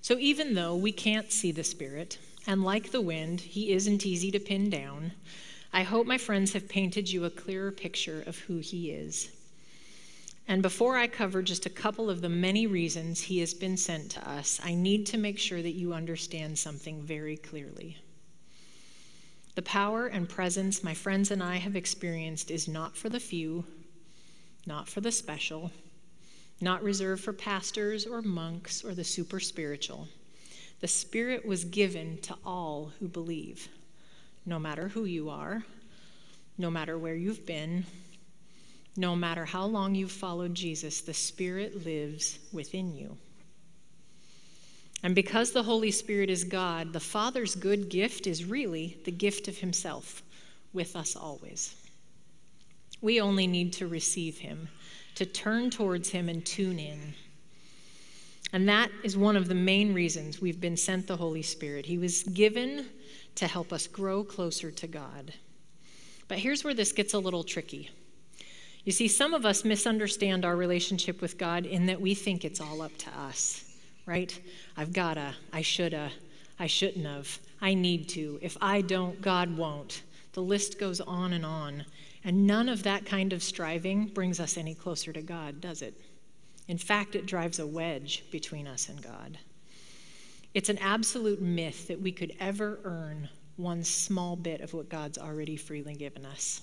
So, 0.00 0.16
even 0.18 0.54
though 0.54 0.76
we 0.76 0.92
can't 0.92 1.32
see 1.32 1.50
the 1.50 1.64
Spirit, 1.64 2.18
and 2.46 2.62
like 2.62 2.90
the 2.90 3.00
wind, 3.00 3.40
he 3.40 3.72
isn't 3.72 4.06
easy 4.06 4.30
to 4.30 4.38
pin 4.38 4.70
down. 4.70 5.12
I 5.72 5.82
hope 5.82 6.06
my 6.06 6.18
friends 6.18 6.52
have 6.52 6.68
painted 6.68 7.10
you 7.10 7.24
a 7.24 7.30
clearer 7.30 7.72
picture 7.72 8.22
of 8.26 8.38
who 8.38 8.58
he 8.58 8.90
is. 8.90 9.30
And 10.48 10.62
before 10.62 10.96
I 10.96 11.08
cover 11.08 11.42
just 11.42 11.66
a 11.66 11.70
couple 11.70 12.08
of 12.08 12.20
the 12.20 12.28
many 12.28 12.66
reasons 12.66 13.20
he 13.20 13.40
has 13.40 13.52
been 13.52 13.76
sent 13.76 14.12
to 14.12 14.28
us, 14.28 14.60
I 14.62 14.74
need 14.74 15.06
to 15.06 15.18
make 15.18 15.38
sure 15.38 15.60
that 15.60 15.74
you 15.74 15.92
understand 15.92 16.58
something 16.58 17.02
very 17.02 17.36
clearly. 17.36 17.98
The 19.56 19.62
power 19.62 20.06
and 20.06 20.28
presence 20.28 20.84
my 20.84 20.94
friends 20.94 21.30
and 21.30 21.42
I 21.42 21.56
have 21.56 21.74
experienced 21.74 22.50
is 22.50 22.68
not 22.68 22.96
for 22.96 23.08
the 23.08 23.18
few, 23.18 23.64
not 24.66 24.88
for 24.88 25.00
the 25.00 25.10
special, 25.10 25.72
not 26.60 26.82
reserved 26.82 27.24
for 27.24 27.32
pastors 27.32 28.06
or 28.06 28.22
monks 28.22 28.84
or 28.84 28.94
the 28.94 29.04
super 29.04 29.40
spiritual. 29.40 30.08
The 30.80 30.88
Spirit 30.88 31.46
was 31.46 31.64
given 31.64 32.18
to 32.22 32.36
all 32.44 32.92
who 33.00 33.08
believe, 33.08 33.68
no 34.44 34.58
matter 34.58 34.88
who 34.88 35.04
you 35.04 35.30
are, 35.30 35.64
no 36.58 36.70
matter 36.70 36.98
where 36.98 37.14
you've 37.14 37.46
been, 37.46 37.84
no 38.96 39.14
matter 39.14 39.44
how 39.44 39.64
long 39.64 39.94
you've 39.94 40.12
followed 40.12 40.54
Jesus, 40.54 41.00
the 41.00 41.14
Spirit 41.14 41.84
lives 41.84 42.38
within 42.52 42.94
you. 42.94 43.16
And 45.02 45.14
because 45.14 45.52
the 45.52 45.62
Holy 45.62 45.90
Spirit 45.90 46.30
is 46.30 46.44
God, 46.44 46.92
the 46.92 47.00
Father's 47.00 47.54
good 47.54 47.88
gift 47.88 48.26
is 48.26 48.44
really 48.44 48.96
the 49.04 49.12
gift 49.12 49.48
of 49.48 49.58
Himself 49.58 50.22
with 50.72 50.96
us 50.96 51.14
always. 51.14 51.74
We 53.00 53.20
only 53.20 53.46
need 53.46 53.72
to 53.74 53.86
receive 53.86 54.38
Him, 54.38 54.68
to 55.16 55.26
turn 55.26 55.70
towards 55.70 56.10
Him 56.10 56.28
and 56.28 56.44
tune 56.44 56.78
in. 56.78 57.14
And 58.52 58.68
that 58.68 58.90
is 59.02 59.16
one 59.16 59.36
of 59.36 59.48
the 59.48 59.54
main 59.54 59.92
reasons 59.92 60.40
we've 60.40 60.60
been 60.60 60.76
sent 60.76 61.06
the 61.06 61.16
Holy 61.16 61.42
Spirit. 61.42 61.86
He 61.86 61.98
was 61.98 62.22
given 62.22 62.86
to 63.34 63.46
help 63.46 63.72
us 63.72 63.86
grow 63.86 64.24
closer 64.24 64.70
to 64.70 64.86
God. 64.86 65.34
But 66.28 66.38
here's 66.38 66.64
where 66.64 66.74
this 66.74 66.92
gets 66.92 67.14
a 67.14 67.18
little 67.18 67.44
tricky. 67.44 67.90
You 68.84 68.92
see, 68.92 69.08
some 69.08 69.34
of 69.34 69.44
us 69.44 69.64
misunderstand 69.64 70.44
our 70.44 70.56
relationship 70.56 71.20
with 71.20 71.38
God 71.38 71.66
in 71.66 71.86
that 71.86 72.00
we 72.00 72.14
think 72.14 72.44
it's 72.44 72.60
all 72.60 72.82
up 72.82 72.96
to 72.98 73.10
us, 73.18 73.64
right? 74.06 74.38
I've 74.76 74.92
gotta, 74.92 75.34
I 75.52 75.62
shoulda, 75.62 76.12
I 76.58 76.68
shouldn't 76.68 77.04
have, 77.04 77.40
I 77.60 77.74
need 77.74 78.08
to. 78.10 78.38
If 78.42 78.56
I 78.60 78.80
don't, 78.80 79.20
God 79.20 79.56
won't. 79.56 80.02
The 80.32 80.42
list 80.42 80.78
goes 80.78 81.00
on 81.00 81.32
and 81.32 81.44
on. 81.44 81.84
And 82.22 82.46
none 82.46 82.68
of 82.68 82.84
that 82.84 83.06
kind 83.06 83.32
of 83.32 83.42
striving 83.42 84.06
brings 84.06 84.38
us 84.38 84.56
any 84.56 84.74
closer 84.74 85.12
to 85.12 85.22
God, 85.22 85.60
does 85.60 85.82
it? 85.82 86.00
In 86.68 86.78
fact, 86.78 87.14
it 87.14 87.26
drives 87.26 87.58
a 87.58 87.66
wedge 87.66 88.24
between 88.30 88.66
us 88.66 88.88
and 88.88 89.00
God. 89.02 89.38
It's 90.54 90.68
an 90.68 90.78
absolute 90.78 91.40
myth 91.40 91.88
that 91.88 92.00
we 92.00 92.12
could 92.12 92.32
ever 92.40 92.80
earn 92.84 93.28
one 93.56 93.84
small 93.84 94.36
bit 94.36 94.60
of 94.60 94.74
what 94.74 94.88
God's 94.88 95.18
already 95.18 95.56
freely 95.56 95.94
given 95.94 96.24
us. 96.24 96.62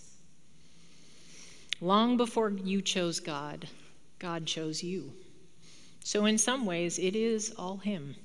Long 1.80 2.18
before 2.18 2.50
you 2.52 2.82
chose 2.82 3.20
God, 3.20 3.68
God 4.20 4.46
chose 4.46 4.84
you. 4.84 5.14
So, 6.04 6.26
in 6.26 6.38
some 6.38 6.66
ways, 6.66 7.00
it 7.00 7.16
is 7.16 7.54
all 7.58 7.78
Him. 7.78 8.16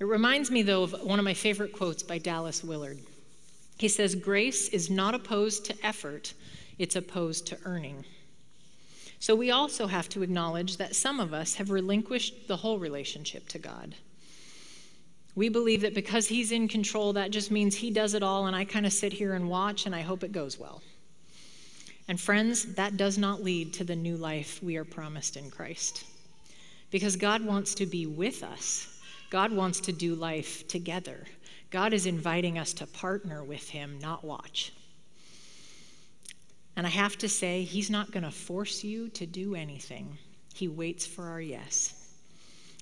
It 0.00 0.04
reminds 0.04 0.50
me, 0.50 0.62
though, 0.62 0.82
of 0.82 0.92
one 1.02 1.18
of 1.18 1.24
my 1.24 1.34
favorite 1.34 1.72
quotes 1.72 2.02
by 2.02 2.18
Dallas 2.18 2.64
Willard. 2.64 2.98
He 3.78 3.88
says, 3.88 4.14
Grace 4.14 4.68
is 4.68 4.90
not 4.90 5.14
opposed 5.14 5.64
to 5.66 5.86
effort, 5.86 6.34
it's 6.78 6.96
opposed 6.96 7.46
to 7.48 7.58
earning. 7.64 8.04
So 9.24 9.34
we 9.34 9.50
also 9.50 9.86
have 9.86 10.10
to 10.10 10.22
acknowledge 10.22 10.76
that 10.76 10.94
some 10.94 11.18
of 11.18 11.32
us 11.32 11.54
have 11.54 11.70
relinquished 11.70 12.46
the 12.46 12.58
whole 12.58 12.78
relationship 12.78 13.48
to 13.48 13.58
God. 13.58 13.94
We 15.34 15.48
believe 15.48 15.80
that 15.80 15.94
because 15.94 16.28
He's 16.28 16.52
in 16.52 16.68
control, 16.68 17.14
that 17.14 17.30
just 17.30 17.50
means 17.50 17.74
He 17.74 17.90
does 17.90 18.12
it 18.12 18.22
all, 18.22 18.48
and 18.48 18.54
I 18.54 18.66
kind 18.66 18.84
of 18.84 18.92
sit 18.92 19.14
here 19.14 19.32
and 19.32 19.48
watch, 19.48 19.86
and 19.86 19.94
I 19.94 20.02
hope 20.02 20.24
it 20.24 20.32
goes 20.32 20.58
well. 20.58 20.82
And 22.06 22.20
friends, 22.20 22.74
that 22.74 22.98
does 22.98 23.16
not 23.16 23.42
lead 23.42 23.72
to 23.72 23.84
the 23.84 23.96
new 23.96 24.18
life 24.18 24.62
we 24.62 24.76
are 24.76 24.84
promised 24.84 25.38
in 25.38 25.50
Christ. 25.50 26.04
Because 26.90 27.16
God 27.16 27.42
wants 27.42 27.74
to 27.76 27.86
be 27.86 28.04
with 28.04 28.42
us, 28.42 29.00
God 29.30 29.52
wants 29.52 29.80
to 29.80 29.92
do 29.92 30.14
life 30.14 30.68
together. 30.68 31.24
God 31.70 31.94
is 31.94 32.04
inviting 32.04 32.58
us 32.58 32.74
to 32.74 32.86
partner 32.86 33.42
with 33.42 33.70
Him, 33.70 33.98
not 34.02 34.22
watch. 34.22 34.74
And 36.76 36.86
I 36.86 36.90
have 36.90 37.16
to 37.18 37.28
say, 37.28 37.62
He's 37.62 37.90
not 37.90 38.10
going 38.10 38.24
to 38.24 38.30
force 38.30 38.82
you 38.82 39.08
to 39.10 39.26
do 39.26 39.54
anything. 39.54 40.18
He 40.54 40.68
waits 40.68 41.06
for 41.06 41.24
our 41.24 41.40
yes. 41.40 41.94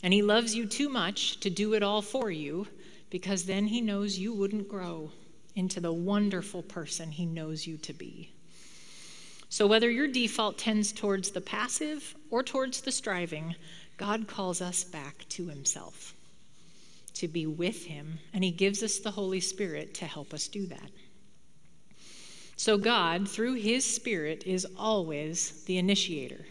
And 0.03 0.13
He 0.13 0.23
loves 0.23 0.55
you 0.55 0.67
too 0.67 0.89
much 0.89 1.41
to 1.41 1.51
do 1.51 1.75
it 1.75 1.83
all 1.83 2.03
for 2.03 2.31
you 2.31 2.67
because 3.11 3.45
then 3.45 3.67
He 3.67 3.81
knows 3.81 4.19
you 4.19 4.33
wouldn't 4.33 4.69
grow 4.69 5.11
into 5.55 5.81
the 5.81 5.93
wonderful 5.93 6.63
person 6.63 7.13
He 7.13 7.27
knows 7.27 7.67
you 7.67 7.77
to 7.79 7.93
be. 7.93 8.33
So, 9.51 9.67
whether 9.67 9.91
your 9.91 10.09
default 10.09 10.57
tends 10.57 10.93
towards 10.93 11.31
the 11.31 11.43
passive 11.43 12.15
or 12.31 12.43
towards 12.43 12.81
the 12.81 12.91
striving, 12.91 13.55
God 13.99 14.27
calls 14.27 14.63
us 14.63 14.83
back 14.83 15.27
to 15.29 15.49
Himself, 15.49 16.15
to 17.13 17.29
be 17.29 17.47
with 17.47 17.85
Him, 17.85 18.19
and 18.33 18.43
He 18.43 18.51
gives 18.51 18.83
us 18.83 18.99
the 18.99 19.11
Holy 19.11 19.41
Spirit 19.41 19.93
to 19.95 20.07
help 20.07 20.33
us 20.33 20.49
do 20.49 20.67
that. 20.69 20.91
So, 22.57 22.79
God, 22.79 23.29
through 23.29 23.55
His 23.55 23.85
Spirit, 23.85 24.45
is 24.47 24.67
always 24.77 25.65
the 25.65 25.79
initiator, 25.79 26.45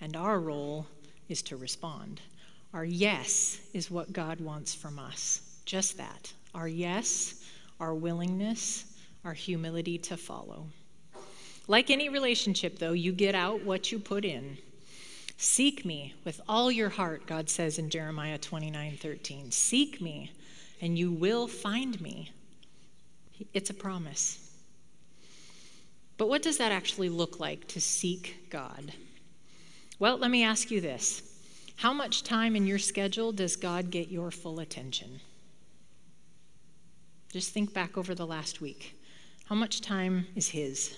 and 0.00 0.16
our 0.16 0.40
role 0.40 0.86
is 1.28 1.42
to 1.42 1.56
respond. 1.56 2.20
Our 2.72 2.84
yes 2.84 3.60
is 3.72 3.90
what 3.90 4.12
God 4.12 4.40
wants 4.40 4.74
from 4.74 4.98
us. 4.98 5.60
Just 5.64 5.96
that. 5.96 6.32
Our 6.54 6.68
yes, 6.68 7.44
our 7.80 7.94
willingness, 7.94 8.84
our 9.24 9.32
humility 9.32 9.98
to 9.98 10.16
follow. 10.16 10.66
Like 11.66 11.90
any 11.90 12.08
relationship, 12.08 12.78
though, 12.78 12.92
you 12.92 13.12
get 13.12 13.34
out 13.34 13.64
what 13.64 13.92
you 13.92 13.98
put 13.98 14.24
in. 14.24 14.58
Seek 15.36 15.84
me 15.84 16.14
with 16.24 16.40
all 16.48 16.72
your 16.72 16.88
heart, 16.88 17.26
God 17.26 17.48
says 17.48 17.78
in 17.78 17.90
Jeremiah 17.90 18.38
29 18.38 18.96
13. 18.96 19.50
Seek 19.50 20.00
me, 20.00 20.32
and 20.80 20.98
you 20.98 21.12
will 21.12 21.46
find 21.46 22.00
me. 22.00 22.32
It's 23.54 23.70
a 23.70 23.74
promise. 23.74 24.47
But 26.18 26.28
what 26.28 26.42
does 26.42 26.58
that 26.58 26.72
actually 26.72 27.08
look 27.08 27.40
like 27.40 27.66
to 27.68 27.80
seek 27.80 28.50
God? 28.50 28.92
Well, 29.98 30.18
let 30.18 30.30
me 30.30 30.44
ask 30.44 30.70
you 30.70 30.80
this 30.80 31.22
How 31.76 31.94
much 31.94 32.22
time 32.22 32.54
in 32.54 32.66
your 32.66 32.78
schedule 32.78 33.32
does 33.32 33.56
God 33.56 33.90
get 33.90 34.08
your 34.08 34.30
full 34.30 34.60
attention? 34.60 35.20
Just 37.32 37.52
think 37.52 37.72
back 37.72 37.96
over 37.96 38.14
the 38.14 38.26
last 38.26 38.60
week. 38.60 38.94
How 39.46 39.54
much 39.54 39.80
time 39.80 40.26
is 40.34 40.48
His? 40.48 40.94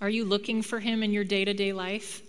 Are 0.00 0.10
you 0.10 0.24
looking 0.24 0.60
for 0.60 0.80
him 0.80 1.02
in 1.02 1.12
your 1.12 1.24
day 1.24 1.44
to 1.44 1.54
day 1.54 1.72
life? 1.72 2.20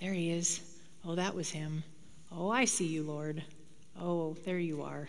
There 0.00 0.12
he 0.12 0.30
is. 0.30 0.60
Oh, 1.04 1.16
that 1.16 1.34
was 1.34 1.50
him. 1.50 1.82
Oh, 2.30 2.48
I 2.48 2.64
see 2.64 2.86
you, 2.86 3.02
Lord. 3.02 3.42
Oh, 4.00 4.36
there 4.44 4.58
you 4.58 4.82
are. 4.82 5.08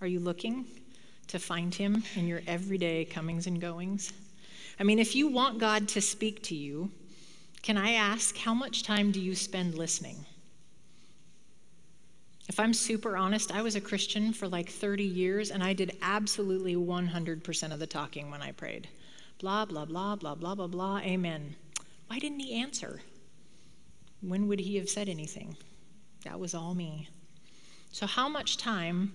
Are 0.00 0.06
you 0.06 0.18
looking 0.18 0.64
to 1.28 1.38
find 1.38 1.74
him 1.74 2.02
in 2.16 2.26
your 2.26 2.40
everyday 2.46 3.04
comings 3.04 3.46
and 3.46 3.60
goings? 3.60 4.12
I 4.80 4.82
mean, 4.82 4.98
if 4.98 5.14
you 5.14 5.28
want 5.28 5.58
God 5.58 5.88
to 5.88 6.00
speak 6.00 6.42
to 6.44 6.54
you, 6.54 6.90
can 7.60 7.76
I 7.76 7.92
ask, 7.92 8.38
how 8.38 8.54
much 8.54 8.82
time 8.82 9.12
do 9.12 9.20
you 9.20 9.36
spend 9.36 9.74
listening? 9.74 10.24
If 12.48 12.58
I'm 12.58 12.72
super 12.72 13.14
honest, 13.14 13.52
I 13.52 13.60
was 13.60 13.76
a 13.76 13.80
Christian 13.80 14.32
for 14.32 14.48
like 14.48 14.70
30 14.70 15.04
years 15.04 15.50
and 15.50 15.62
I 15.62 15.74
did 15.74 15.98
absolutely 16.00 16.76
100% 16.76 17.72
of 17.72 17.78
the 17.78 17.86
talking 17.86 18.30
when 18.30 18.40
I 18.40 18.52
prayed. 18.52 18.88
Blah, 19.38 19.66
blah, 19.66 19.84
blah, 19.84 20.16
blah, 20.16 20.34
blah, 20.34 20.54
blah, 20.54 20.66
blah, 20.66 20.98
amen. 21.00 21.54
Why 22.06 22.18
didn't 22.18 22.40
he 22.40 22.54
answer? 22.54 23.02
When 24.22 24.48
would 24.48 24.60
he 24.60 24.76
have 24.76 24.88
said 24.88 25.10
anything? 25.10 25.58
That 26.24 26.40
was 26.40 26.54
all 26.54 26.74
me. 26.74 27.08
So, 27.92 28.06
how 28.06 28.28
much 28.28 28.56
time 28.56 29.12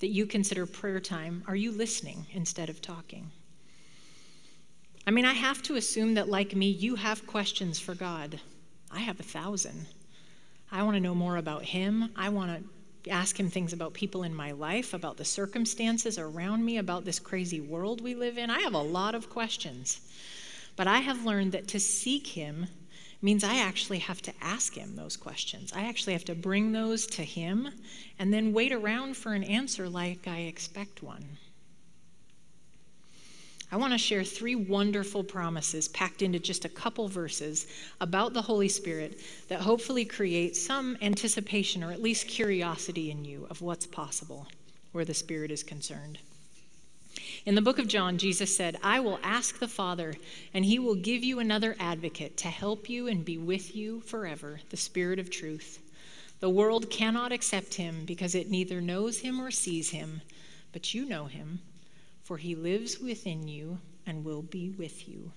that 0.00 0.08
you 0.08 0.26
consider 0.26 0.66
prayer 0.66 1.00
time 1.00 1.44
are 1.46 1.56
you 1.56 1.70
listening 1.70 2.26
instead 2.32 2.68
of 2.68 2.82
talking? 2.82 3.30
I 5.06 5.10
mean, 5.10 5.24
I 5.24 5.32
have 5.32 5.62
to 5.62 5.76
assume 5.76 6.14
that, 6.14 6.28
like 6.28 6.54
me, 6.54 6.68
you 6.68 6.94
have 6.96 7.26
questions 7.26 7.78
for 7.78 7.94
God. 7.94 8.40
I 8.90 9.00
have 9.00 9.18
a 9.18 9.24
thousand. 9.24 9.86
I 10.70 10.82
want 10.82 10.96
to 10.96 11.00
know 11.00 11.14
more 11.14 11.36
about 11.36 11.64
Him. 11.64 12.10
I 12.16 12.28
want 12.28 12.56
to 12.56 12.64
ask 13.10 13.38
him 13.38 13.50
things 13.50 13.72
about 13.72 13.94
people 13.94 14.22
in 14.22 14.34
my 14.34 14.52
life, 14.52 14.94
about 14.94 15.16
the 15.16 15.24
circumstances 15.24 16.18
around 16.18 16.64
me, 16.64 16.78
about 16.78 17.04
this 17.04 17.18
crazy 17.18 17.60
world 17.60 18.00
we 18.00 18.14
live 18.14 18.38
in. 18.38 18.50
I 18.50 18.60
have 18.60 18.74
a 18.74 18.78
lot 18.78 19.14
of 19.14 19.30
questions. 19.30 20.00
But 20.76 20.86
I 20.86 20.98
have 20.98 21.24
learned 21.24 21.52
that 21.52 21.68
to 21.68 21.80
seek 21.80 22.26
him 22.28 22.66
means 23.20 23.44
I 23.44 23.56
actually 23.56 23.98
have 23.98 24.22
to 24.22 24.32
ask 24.40 24.74
him 24.74 24.96
those 24.96 25.16
questions. 25.16 25.72
I 25.72 25.84
actually 25.84 26.12
have 26.14 26.24
to 26.26 26.34
bring 26.34 26.72
those 26.72 27.06
to 27.08 27.22
him 27.22 27.68
and 28.18 28.32
then 28.32 28.52
wait 28.52 28.72
around 28.72 29.16
for 29.16 29.32
an 29.32 29.44
answer 29.44 29.88
like 29.88 30.26
I 30.26 30.40
expect 30.40 31.02
one. 31.02 31.38
I 33.72 33.76
want 33.76 33.94
to 33.94 33.98
share 33.98 34.22
three 34.22 34.54
wonderful 34.54 35.24
promises 35.24 35.88
packed 35.88 36.20
into 36.20 36.38
just 36.38 36.66
a 36.66 36.68
couple 36.68 37.08
verses 37.08 37.66
about 38.02 38.34
the 38.34 38.42
Holy 38.42 38.68
Spirit 38.68 39.18
that 39.48 39.62
hopefully 39.62 40.04
create 40.04 40.56
some 40.56 40.98
anticipation 41.00 41.82
or 41.82 41.90
at 41.90 42.02
least 42.02 42.28
curiosity 42.28 43.10
in 43.10 43.24
you 43.24 43.46
of 43.48 43.62
what's 43.62 43.86
possible 43.86 44.46
where 44.92 45.06
the 45.06 45.14
Spirit 45.14 45.50
is 45.50 45.62
concerned. 45.62 46.18
In 47.46 47.54
the 47.54 47.62
book 47.62 47.78
of 47.78 47.88
John, 47.88 48.18
Jesus 48.18 48.54
said, 48.54 48.76
I 48.82 49.00
will 49.00 49.18
ask 49.22 49.58
the 49.58 49.66
Father, 49.66 50.16
and 50.52 50.66
he 50.66 50.78
will 50.78 50.94
give 50.94 51.24
you 51.24 51.38
another 51.38 51.74
advocate 51.80 52.36
to 52.38 52.48
help 52.48 52.90
you 52.90 53.08
and 53.08 53.24
be 53.24 53.38
with 53.38 53.74
you 53.74 54.02
forever, 54.02 54.60
the 54.68 54.76
Spirit 54.76 55.18
of 55.18 55.30
truth. 55.30 55.78
The 56.40 56.50
world 56.50 56.90
cannot 56.90 57.32
accept 57.32 57.72
him 57.72 58.04
because 58.04 58.34
it 58.34 58.50
neither 58.50 58.82
knows 58.82 59.20
him 59.20 59.40
or 59.40 59.50
sees 59.50 59.88
him, 59.88 60.20
but 60.72 60.92
you 60.92 61.06
know 61.06 61.24
him 61.24 61.60
for 62.32 62.38
he 62.38 62.54
lives 62.54 62.98
within 62.98 63.46
you 63.46 63.78
and 64.06 64.24
will 64.24 64.40
be 64.40 64.70
with 64.70 65.06
you. 65.06 65.30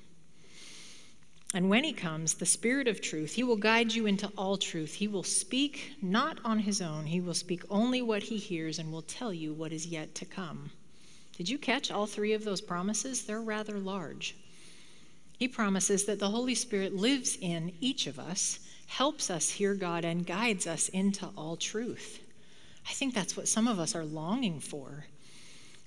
And 1.53 1.69
when 1.69 1.83
he 1.83 1.91
comes, 1.91 2.35
the 2.35 2.45
Spirit 2.45 2.87
of 2.87 3.01
truth, 3.01 3.33
he 3.33 3.43
will 3.43 3.57
guide 3.57 3.93
you 3.93 4.05
into 4.05 4.31
all 4.37 4.55
truth. 4.55 4.93
He 4.93 5.09
will 5.09 5.21
speak 5.21 5.91
not 6.01 6.39
on 6.45 6.59
his 6.59 6.81
own, 6.81 7.07
he 7.07 7.19
will 7.19 7.33
speak 7.33 7.63
only 7.69 8.01
what 8.01 8.23
he 8.23 8.37
hears 8.37 8.79
and 8.79 8.93
will 8.93 9.01
tell 9.01 9.33
you 9.33 9.51
what 9.51 9.73
is 9.73 9.87
yet 9.87 10.15
to 10.15 10.23
come. 10.23 10.71
Did 11.35 11.49
you 11.49 11.57
catch 11.57 11.91
all 11.91 12.07
three 12.07 12.31
of 12.31 12.45
those 12.45 12.61
promises? 12.61 13.23
They're 13.23 13.41
rather 13.41 13.77
large. 13.77 14.37
He 15.37 15.49
promises 15.49 16.05
that 16.05 16.19
the 16.19 16.29
Holy 16.29 16.55
Spirit 16.55 16.95
lives 16.95 17.37
in 17.41 17.73
each 17.81 18.07
of 18.07 18.17
us, 18.17 18.59
helps 18.87 19.29
us 19.29 19.49
hear 19.49 19.75
God, 19.75 20.05
and 20.05 20.25
guides 20.25 20.65
us 20.65 20.87
into 20.87 21.27
all 21.35 21.57
truth. 21.57 22.21
I 22.89 22.93
think 22.93 23.13
that's 23.13 23.35
what 23.35 23.49
some 23.49 23.67
of 23.67 23.79
us 23.79 23.95
are 23.95 24.05
longing 24.05 24.61
for 24.61 25.07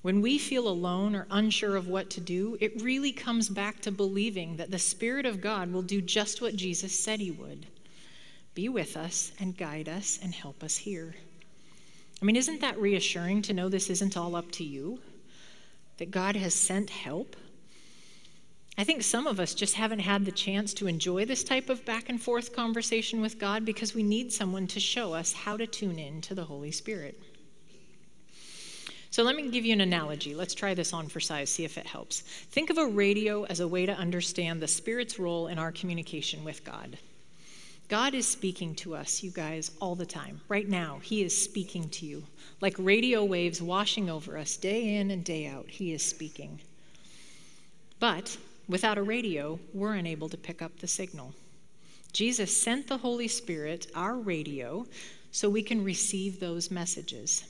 when 0.03 0.21
we 0.21 0.39
feel 0.39 0.69
alone 0.69 1.17
or 1.17 1.27
unsure 1.31 1.77
of 1.77 1.89
what 1.89 2.09
to 2.11 2.21
do, 2.21 2.57
it 2.61 2.83
really 2.83 3.13
comes 3.13 3.49
back 3.49 3.81
to 3.81 3.91
believing 3.91 4.57
that 4.57 4.71
the 4.71 4.79
Spirit 4.79 5.27
of 5.27 5.41
God 5.41 5.73
will 5.73 5.83
do 5.83 6.01
just 6.01 6.41
what 6.41 6.57
Jesus 6.57 6.99
said 6.99 7.21
he 7.21 7.31
would 7.31 7.67
be 8.55 8.69
with 8.69 8.97
us 8.97 9.31
and 9.39 9.57
guide 9.57 9.89
us 9.89 10.19
and 10.21 10.35
help 10.35 10.65
us 10.65 10.77
here. 10.77 11.15
I 12.21 12.25
mean, 12.25 12.35
isn't 12.35 12.61
that 12.61 12.81
reassuring 12.81 13.43
to 13.43 13.53
know 13.53 13.69
this 13.69 13.89
isn't 13.89 14.17
all 14.17 14.35
up 14.35 14.51
to 14.53 14.65
you? 14.65 14.99
That 15.99 16.11
God 16.11 16.35
has 16.35 16.55
sent 16.55 16.91
help? 16.91 17.37
I 18.77 18.85
think 18.85 19.03
some 19.03 19.27
of 19.27 19.39
us 19.39 19.55
just 19.55 19.75
haven't 19.75 20.01
had 20.01 20.25
the 20.25 20.33
chance 20.33 20.75
to 20.75 20.87
enjoy 20.87 21.25
this 21.25 21.45
type 21.45 21.69
of 21.69 21.85
back 21.85 22.09
and 22.09 22.21
forth 22.21 22.55
conversation 22.55 23.21
with 23.21 23.39
God 23.39 23.65
because 23.65 23.95
we 23.95 24.03
need 24.03 24.33
someone 24.33 24.67
to 24.69 24.81
show 24.81 25.13
us 25.13 25.33
how 25.33 25.57
to 25.57 25.67
tune 25.67 25.99
in 25.99 26.21
to 26.23 26.35
the 26.35 26.45
Holy 26.45 26.71
Spirit. 26.71 27.21
So 29.11 29.23
let 29.23 29.37
me 29.37 29.49
give 29.49 29.65
you 29.65 29.73
an 29.73 29.81
analogy. 29.81 30.35
Let's 30.35 30.55
try 30.55 30.75
this 30.75 30.93
on 30.93 31.09
for 31.09 31.21
size, 31.21 31.49
see 31.51 31.65
if 31.65 31.79
it 31.79 31.87
helps. 31.87 32.21
Think 32.21 32.71
of 32.71 32.79
a 32.79 32.87
radio 32.87 33.45
as 33.45 33.61
a 33.61 33.69
way 33.69 33.87
to 33.87 33.93
understand 33.93 34.61
the 34.61 34.69
Spirit's 34.69 35.19
role 35.19 35.47
in 35.47 35.59
our 35.59 35.73
communication 35.73 36.45
with 36.45 36.65
God. 36.65 36.99
God 37.89 38.13
is 38.13 38.29
speaking 38.29 38.75
to 38.77 38.95
us, 38.95 39.23
you 39.23 39.31
guys, 39.31 39.71
all 39.81 39.95
the 39.95 40.05
time. 40.05 40.43
Right 40.49 40.69
now, 40.69 40.99
He 41.03 41.23
is 41.23 41.37
speaking 41.37 41.89
to 41.91 42.07
you. 42.07 42.25
Like 42.61 42.75
radio 42.79 43.25
waves 43.25 43.63
washing 43.63 44.11
over 44.11 44.37
us 44.37 44.59
day 44.59 44.97
in 44.97 45.11
and 45.11 45.25
day 45.25 45.47
out, 45.47 45.71
He 45.71 45.95
is 45.95 46.05
speaking. 46.05 46.61
But 47.99 48.37
without 48.69 48.99
a 48.99 49.03
radio, 49.03 49.59
we're 49.73 49.95
unable 49.95 50.29
to 50.29 50.37
pick 50.37 50.61
up 50.61 50.79
the 50.79 50.87
signal. 50.87 51.33
Jesus 52.13 52.55
sent 52.55 52.89
the 52.89 52.99
Holy 52.99 53.29
Spirit, 53.29 53.87
our 53.95 54.17
radio, 54.17 54.87
so 55.31 55.49
we 55.49 55.63
can 55.63 55.83
receive 55.83 56.41
those 56.41 56.71
messages. 56.71 57.43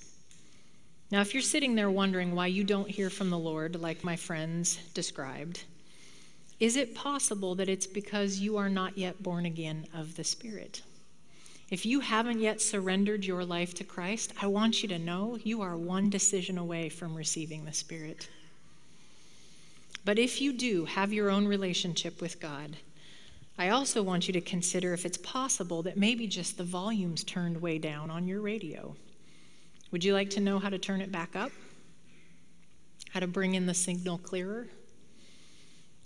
Now, 1.10 1.22
if 1.22 1.32
you're 1.32 1.42
sitting 1.42 1.74
there 1.74 1.90
wondering 1.90 2.34
why 2.34 2.48
you 2.48 2.64
don't 2.64 2.90
hear 2.90 3.08
from 3.08 3.30
the 3.30 3.38
Lord, 3.38 3.80
like 3.80 4.04
my 4.04 4.16
friends 4.16 4.78
described, 4.92 5.64
is 6.60 6.76
it 6.76 6.94
possible 6.94 7.54
that 7.54 7.68
it's 7.68 7.86
because 7.86 8.40
you 8.40 8.58
are 8.58 8.68
not 8.68 8.98
yet 8.98 9.22
born 9.22 9.46
again 9.46 9.86
of 9.94 10.16
the 10.16 10.24
Spirit? 10.24 10.82
If 11.70 11.86
you 11.86 12.00
haven't 12.00 12.40
yet 12.40 12.60
surrendered 12.60 13.24
your 13.24 13.44
life 13.44 13.74
to 13.74 13.84
Christ, 13.84 14.32
I 14.42 14.48
want 14.48 14.82
you 14.82 14.88
to 14.90 14.98
know 14.98 15.38
you 15.42 15.62
are 15.62 15.76
one 15.76 16.10
decision 16.10 16.58
away 16.58 16.88
from 16.88 17.14
receiving 17.14 17.64
the 17.64 17.72
Spirit. 17.72 18.28
But 20.04 20.18
if 20.18 20.40
you 20.40 20.52
do 20.52 20.86
have 20.86 21.12
your 21.12 21.30
own 21.30 21.46
relationship 21.46 22.20
with 22.20 22.40
God, 22.40 22.76
I 23.58 23.70
also 23.70 24.02
want 24.02 24.28
you 24.28 24.32
to 24.34 24.40
consider 24.40 24.92
if 24.92 25.04
it's 25.06 25.18
possible 25.18 25.82
that 25.82 25.96
maybe 25.96 26.26
just 26.26 26.56
the 26.56 26.64
volume's 26.64 27.24
turned 27.24 27.60
way 27.60 27.78
down 27.78 28.10
on 28.10 28.26
your 28.26 28.40
radio. 28.40 28.96
Would 29.90 30.04
you 30.04 30.12
like 30.12 30.30
to 30.30 30.40
know 30.40 30.58
how 30.58 30.68
to 30.68 30.78
turn 30.78 31.00
it 31.00 31.10
back 31.10 31.34
up? 31.34 31.50
How 33.10 33.20
to 33.20 33.26
bring 33.26 33.54
in 33.54 33.66
the 33.66 33.74
signal 33.74 34.18
clearer? 34.18 34.66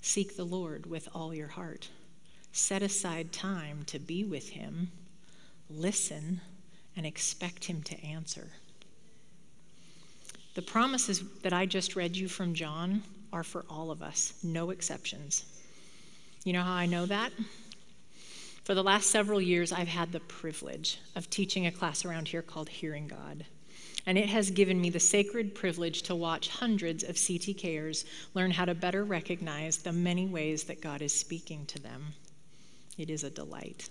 Seek 0.01 0.37
the 0.37 0.45
Lord 0.45 0.87
with 0.87 1.09
all 1.15 1.35
your 1.35 1.49
heart. 1.49 1.89
Set 2.53 2.83
aside 2.83 3.33
time 3.33 3.83
to 3.87 3.99
be 3.99 4.25
with 4.25 4.51
Him, 4.51 4.91
listen, 5.71 6.41
and 6.97 7.07
expect 7.07 7.65
Him 7.65 7.83
to 7.83 8.05
answer. 8.05 8.51
The 10.55 10.63
promises 10.63 11.25
that 11.43 11.53
I 11.53 11.67
just 11.67 11.97
read 11.97 12.17
you 12.17 12.29
from 12.29 12.55
John 12.55 13.03
are 13.33 13.43
for 13.43 13.65
all 13.71 13.91
of 13.91 14.03
us, 14.03 14.35
no 14.43 14.71
exceptions. 14.71 15.45
You 16.45 16.53
know 16.53 16.63
how 16.63 16.75
I 16.75 16.87
know 16.87 17.07
that? 17.07 17.33
For 18.65 18.75
the 18.75 18.83
last 18.83 19.11
several 19.11 19.41
years, 19.41 19.73
I've 19.73 19.89
had 19.89 20.13
the 20.13 20.21
privilege 20.21 21.01
of 21.17 21.31
teaching 21.31 21.67
a 21.67 21.73
class 21.73 22.05
around 22.05 22.29
here 22.29 22.43
called 22.43 22.69
Hearing 22.69 23.09
God. 23.09 23.47
And 24.07 24.19
it 24.19 24.29
has 24.29 24.51
given 24.51 24.81
me 24.81 24.91
the 24.91 25.01
sacred 25.01 25.55
privilege 25.55 26.03
to 26.03 26.15
watch 26.15 26.49
hundreds 26.49 27.05
of 27.05 27.17
CTKers 27.17 28.05
learn 28.35 28.51
how 28.51 28.65
to 28.65 28.75
better 28.75 29.05
recognize 29.05 29.79
the 29.79 29.93
many 29.93 30.27
ways 30.27 30.65
that 30.65 30.81
God 30.81 31.03
is 31.03 31.13
speaking 31.13 31.67
to 31.67 31.79
them. 31.79 32.07
It 32.99 33.11
is 33.11 33.25
a 33.25 33.31
delight. 33.31 33.89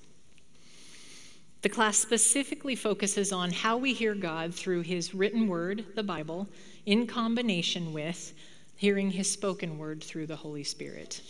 The 1.61 1.69
class 1.69 1.97
specifically 1.97 2.75
focuses 2.75 3.31
on 3.31 3.51
how 3.51 3.77
we 3.77 3.93
hear 3.93 4.15
God 4.15 4.53
through 4.53 4.81
His 4.81 5.13
written 5.13 5.47
word, 5.47 5.85
the 5.95 6.03
Bible, 6.03 6.47
in 6.85 7.05
combination 7.05 7.93
with 7.93 8.33
hearing 8.75 9.11
His 9.11 9.31
spoken 9.31 9.77
word 9.77 10.03
through 10.03 10.25
the 10.25 10.35
Holy 10.35 10.63
Spirit. 10.63 11.21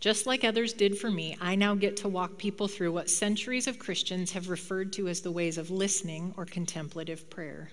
Just 0.00 0.24
like 0.24 0.44
others 0.44 0.72
did 0.72 0.96
for 0.96 1.10
me, 1.10 1.36
I 1.42 1.56
now 1.56 1.74
get 1.74 1.98
to 1.98 2.08
walk 2.08 2.38
people 2.38 2.68
through 2.68 2.90
what 2.90 3.10
centuries 3.10 3.66
of 3.66 3.78
Christians 3.78 4.32
have 4.32 4.48
referred 4.48 4.94
to 4.94 5.08
as 5.08 5.20
the 5.20 5.30
ways 5.30 5.58
of 5.58 5.70
listening 5.70 6.32
or 6.38 6.46
contemplative 6.46 7.28
prayer. 7.28 7.70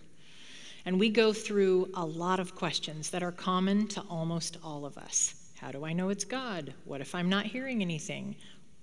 And 0.86 1.00
we 1.00 1.10
go 1.10 1.32
through 1.32 1.90
a 1.94 2.06
lot 2.06 2.42
of 2.42 2.54
questions 2.54 3.12
that 3.12 3.24
are 3.24 3.32
common 3.32 3.88
to 3.88 4.02
almost 4.10 4.58
all 4.62 4.86
of 4.86 4.98
us. 4.98 5.54
How 5.58 5.72
do 5.72 5.86
I 5.86 5.94
know 5.94 6.10
it's 6.10 6.26
God? 6.26 6.74
What 6.84 7.00
if 7.00 7.16
I'm 7.16 7.30
not 7.30 7.46
hearing 7.46 7.82
anything? 7.82 8.36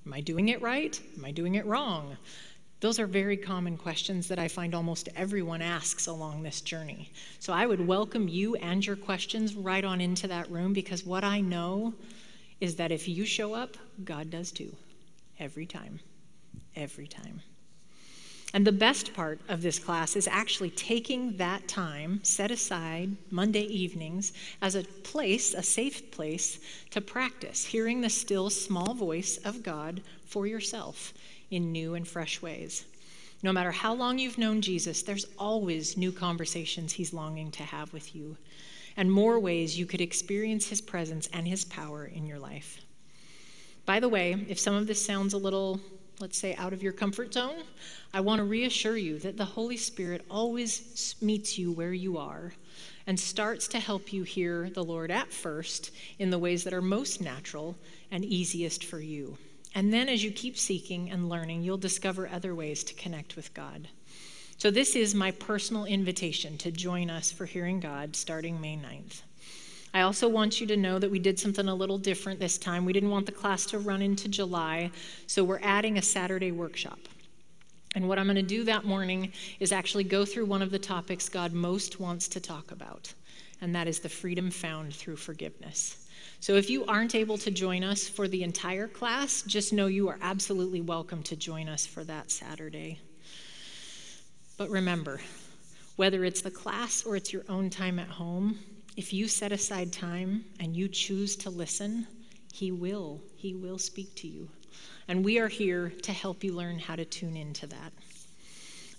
Am 0.07 0.15
I 0.15 0.23
doing 0.23 0.49
it 0.49 0.63
right? 0.63 0.99
Am 1.19 1.27
I 1.27 1.31
doing 1.31 1.57
it 1.57 1.67
wrong? 1.67 2.17
Those 2.81 2.99
are 2.99 3.07
very 3.07 3.37
common 3.37 3.77
questions 3.77 4.27
that 4.29 4.39
I 4.39 4.49
find 4.49 4.75
almost 4.75 5.11
everyone 5.17 5.61
asks 5.61 6.07
along 6.07 6.43
this 6.43 6.63
journey. 6.63 7.13
So 7.41 7.53
I 7.53 7.67
would 7.67 7.87
welcome 7.87 8.27
you 8.27 8.57
and 8.57 8.85
your 8.85 8.97
questions 8.97 9.55
right 9.55 9.85
on 9.85 10.01
into 10.01 10.29
that 10.29 10.51
room 10.51 10.73
because 10.73 11.05
what 11.05 11.25
I 11.25 11.43
know 11.43 11.93
is 12.61 12.77
that 12.77 12.93
if 12.93 13.09
you 13.09 13.25
show 13.25 13.55
up, 13.55 13.77
God 14.05 14.31
does 14.31 14.53
too. 14.53 14.75
Every 15.39 15.67
time. 15.67 16.01
Every 16.77 17.07
time. 17.07 17.43
And 18.55 18.65
the 18.65 18.73
best 18.73 19.15
part 19.15 19.41
of 19.49 19.63
this 19.63 19.81
class 19.81 20.15
is 20.15 20.29
actually 20.29 20.71
taking 20.71 21.37
that 21.39 21.67
time 21.67 22.21
set 22.23 22.53
aside 22.53 23.17
Monday 23.29 23.65
evenings 23.65 24.33
as 24.63 24.77
a 24.77 24.85
place, 24.85 25.55
a 25.55 25.63
safe 25.63 26.13
place 26.13 26.61
to 26.91 27.01
practice 27.01 27.65
hearing 27.65 28.01
the 28.01 28.09
still 28.09 28.51
small 28.51 28.95
voice 28.95 29.39
of 29.39 29.65
God 29.65 30.03
for 30.25 30.47
yourself 30.47 31.13
in 31.51 31.73
new 31.73 31.95
and 31.95 32.07
fresh 32.07 32.41
ways. 32.41 32.85
No 33.43 33.53
matter 33.53 33.73
how 33.73 33.93
long 33.93 34.21
you've 34.21 34.39
known 34.39 34.63
Jesus, 34.63 35.03
there's 35.03 35.27
always 35.37 35.97
new 35.97 36.13
conversations 36.13 36.93
he's 36.93 37.13
longing 37.13 37.51
to 37.51 37.65
have 37.65 37.93
with 37.93 38.15
you 38.15 38.37
and 38.97 39.11
more 39.11 39.39
ways 39.39 39.79
you 39.79 39.87
could 39.87 40.01
experience 40.01 40.69
His 40.69 40.81
presence 40.81 41.29
and 41.33 41.47
His 41.47 41.65
power 41.65 42.05
in 42.05 42.27
your 42.27 42.39
life. 42.39 42.81
By 43.87 44.01
the 44.01 44.09
way, 44.09 44.47
if 44.49 44.59
some 44.59 44.75
of 44.75 44.87
this 44.87 45.05
sounds 45.05 45.35
a 45.35 45.39
little, 45.39 45.81
let's 46.21 46.39
say, 46.39 46.55
out 46.57 46.73
of 46.73 46.83
your 46.83 46.93
comfort 46.93 47.35
zone, 47.35 47.63
I 48.13 48.21
want 48.21 48.39
to 48.39 48.45
reassure 48.45 48.97
you 48.97 49.19
that 49.21 49.37
the 49.37 49.45
Holy 49.45 49.77
Spirit 49.77 50.25
always 50.31 51.15
meets 51.21 51.59
you 51.59 51.73
where 51.73 51.93
you 51.93 52.17
are 52.17 52.53
and 53.07 53.21
starts 53.21 53.69
to 53.69 53.81
help 53.81 54.13
you 54.13 54.23
hear 54.23 54.71
the 54.71 54.85
Lord 54.85 55.11
at 55.11 55.31
first 55.33 55.91
in 56.19 56.31
the 56.31 56.39
ways 56.39 56.65
that 56.65 56.73
are 56.73 56.81
most 56.81 57.21
natural 57.21 57.77
and 58.11 58.25
easiest 58.25 58.85
for 58.85 59.01
you. 59.01 59.37
And 59.75 59.93
then 59.93 60.09
as 60.09 60.23
you 60.23 60.31
keep 60.31 60.57
seeking 60.57 61.11
and 61.11 61.29
learning, 61.29 61.63
you'll 61.63 61.77
discover 61.77 62.29
other 62.29 62.55
ways 62.55 62.85
to 62.85 62.95
connect 62.95 63.37
with 63.37 63.53
God. 63.53 63.89
So, 64.57 64.71
this 64.71 64.97
is 64.97 65.15
my 65.15 65.31
personal 65.33 65.85
invitation 65.85 66.57
to 66.59 66.71
join 66.71 67.11
us 67.11 67.31
for 67.31 67.45
Hearing 67.45 67.81
God 67.81 68.17
starting 68.17 68.61
May 68.61 68.77
9th. 68.77 69.23
I 69.93 70.03
also 70.03 70.29
want 70.29 70.61
you 70.61 70.67
to 70.69 70.77
know 70.77 70.99
that 70.99 71.11
we 71.11 71.19
did 71.19 71.39
something 71.39 71.69
a 71.69 71.75
little 71.75 71.99
different 71.99 72.41
this 72.41 72.57
time. 72.57 72.85
We 72.85 72.93
didn't 72.93 73.11
want 73.11 73.27
the 73.27 73.33
class 73.33 73.67
to 73.67 73.79
run 73.79 74.01
into 74.01 74.29
July, 74.29 74.91
so 75.27 75.45
we're 75.45 75.61
adding 75.63 75.99
a 75.99 76.03
Saturday 76.03 76.51
workshop. 76.51 76.99
And 77.95 78.09
what 78.09 78.19
I'm 78.19 78.27
going 78.27 78.37
to 78.37 78.43
do 78.43 78.65
that 78.65 78.85
morning 78.85 79.33
is 79.61 79.71
actually 79.71 80.05
go 80.05 80.25
through 80.25 80.47
one 80.47 80.63
of 80.63 80.71
the 80.71 80.79
topics 80.79 81.29
God 81.29 81.53
most 81.53 82.01
wants 82.01 82.27
to 82.29 82.41
talk 82.41 82.71
about, 82.71 83.13
and 83.61 83.75
that 83.75 83.89
is 83.89 83.99
the 83.99 84.09
freedom 84.09 84.51
found 84.51 84.95
through 84.95 85.17
forgiveness. 85.17 86.09
So 86.41 86.55
if 86.55 86.71
you 86.71 86.87
aren't 86.87 87.15
able 87.15 87.39
to 87.39 87.51
join 87.51 87.85
us 87.85 88.09
for 88.09 88.29
the 88.29 88.43
entire 88.43 88.89
class, 88.89 89.43
just 89.43 89.73
know 89.73 89.87
you 89.87 90.09
are 90.09 90.19
absolutely 90.23 90.81
welcome 90.81 91.23
to 91.25 91.37
join 91.37 91.69
us 91.69 91.85
for 91.85 92.03
that 92.05 92.31
Saturday. 92.31 93.01
But 94.57 94.71
remember, 94.71 95.21
whether 95.97 96.25
it's 96.25 96.43
the 96.43 96.51
class 96.51 97.05
or 97.05 97.17
it's 97.17 97.33
your 97.33 97.45
own 97.49 97.71
time 97.71 97.99
at 97.99 98.09
home, 98.09 98.59
if 98.97 99.13
you 99.13 99.27
set 99.27 99.51
aside 99.51 99.93
time 99.93 100.45
and 100.61 100.77
you 100.77 100.87
choose 100.89 101.35
to 101.37 101.51
listen, 101.51 102.07
He 102.53 102.71
will. 102.71 103.21
He 103.37 103.55
will 103.55 103.79
speak 103.79 104.15
to 104.17 104.29
you. 104.29 104.49
And 105.09 105.25
we 105.25 105.39
are 105.39 105.49
here 105.49 105.93
to 106.03 106.13
help 106.13 106.45
you 106.45 106.53
learn 106.53 106.79
how 106.79 106.95
to 106.97 107.05
tune 107.05 107.37
into 107.37 107.67
that. 107.67 107.93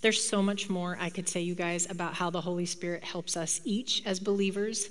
There's 0.02 0.22
so 0.22 0.42
much 0.42 0.68
more 0.68 0.98
I 1.00 1.08
could 1.08 1.28
say, 1.28 1.40
you 1.40 1.54
guys, 1.54 1.90
about 1.90 2.14
how 2.14 2.28
the 2.28 2.42
Holy 2.42 2.66
Spirit 2.66 3.02
helps 3.02 3.36
us 3.36 3.60
each 3.64 4.02
as 4.04 4.20
believers 4.20 4.90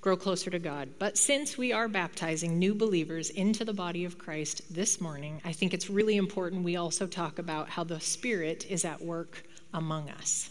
grow 0.00 0.16
closer 0.16 0.50
to 0.50 0.58
God. 0.58 0.90
But 0.98 1.18
since 1.18 1.58
we 1.58 1.72
are 1.72 1.88
baptizing 1.88 2.58
new 2.58 2.74
believers 2.74 3.30
into 3.30 3.64
the 3.64 3.72
body 3.72 4.04
of 4.04 4.18
Christ 4.18 4.62
this 4.72 5.00
morning, 5.00 5.40
I 5.44 5.52
think 5.52 5.74
it's 5.74 5.90
really 5.90 6.16
important 6.16 6.62
we 6.62 6.76
also 6.76 7.06
talk 7.06 7.38
about 7.38 7.68
how 7.68 7.84
the 7.84 8.00
Spirit 8.00 8.66
is 8.70 8.84
at 8.84 9.02
work 9.02 9.42
among 9.74 10.08
us. 10.08 10.50